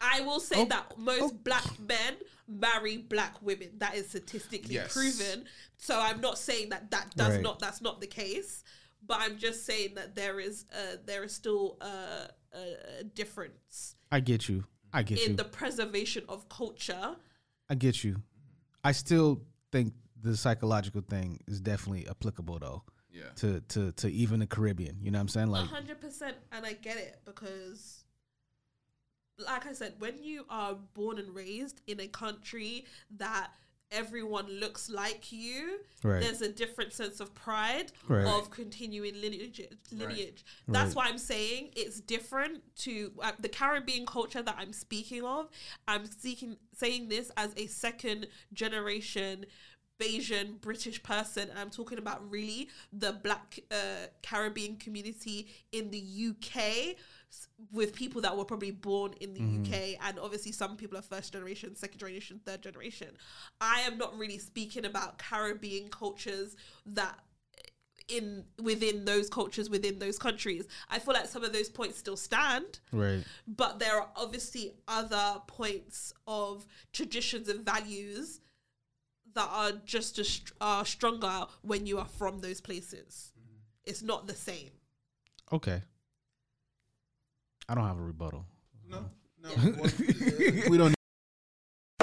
[0.00, 2.14] I will say Oh, that most black men
[2.46, 3.70] marry black women.
[3.78, 4.92] That is statistically Yes.
[4.92, 5.44] proven.
[5.76, 7.42] So I'm not saying that that does Right.
[7.42, 8.62] not that's not the case,
[9.06, 13.96] but I'm just saying that there is uh, there is still a, a, a difference
[14.10, 14.64] I get you.
[14.92, 15.36] I get you in you.
[15.36, 17.16] the preservation of culture.
[17.68, 18.22] I get you.
[18.82, 22.82] I still think the psychological thing is definitely applicable though.
[23.10, 23.22] Yeah.
[23.36, 24.98] To to to even the Caribbean.
[25.02, 25.48] You know what I'm saying?
[25.48, 28.04] Like hundred percent, and I get it because,
[29.38, 32.84] like I said, when you are born and raised in a country
[33.16, 33.50] that
[33.90, 36.20] everyone looks like you, Right.
[36.22, 38.26] there's a different sense of pride Right.
[38.26, 39.60] of continuing lineage.
[39.90, 40.44] Lineage.
[40.66, 45.48] That's why I'm saying it's different to uh, the Caribbean culture that I'm speaking of.
[45.86, 49.46] I'm seeking saying this as a second generation.
[50.00, 55.98] Bajan British person, and I'm talking about really the Black uh, Caribbean community in the
[55.98, 56.56] UK,
[56.90, 56.94] s-
[57.72, 59.72] with people that were probably born in the mm-hmm.
[59.72, 63.08] UK, and obviously some people are first generation, second generation, third generation.
[63.60, 66.56] I am not really speaking about Caribbean cultures
[66.86, 67.18] that
[67.58, 70.66] eh, in within those cultures within those countries.
[70.88, 73.24] I feel like some of those points still stand right.
[73.46, 78.40] but there are obviously other points of traditions and values
[79.34, 83.32] that are just as str- are stronger when you are from those places.
[83.38, 83.90] Mm-hmm.
[83.90, 84.70] It's not the same.
[85.52, 85.82] Okay.
[87.68, 88.46] I don't have a rebuttal.
[88.88, 89.04] No,
[89.42, 89.50] no.
[90.70, 90.94] we don't.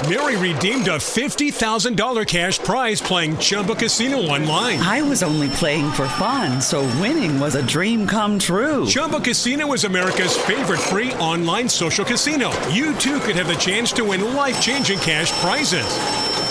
[0.08, 4.78] Mary redeemed a $50,000 cash prize playing Chumba Casino online.
[4.80, 8.86] I was only playing for fun, so winning was a dream come true.
[8.86, 12.52] Chumba Casino is America's favorite free online social casino.
[12.68, 16.35] You too could have the chance to win life changing cash prizes.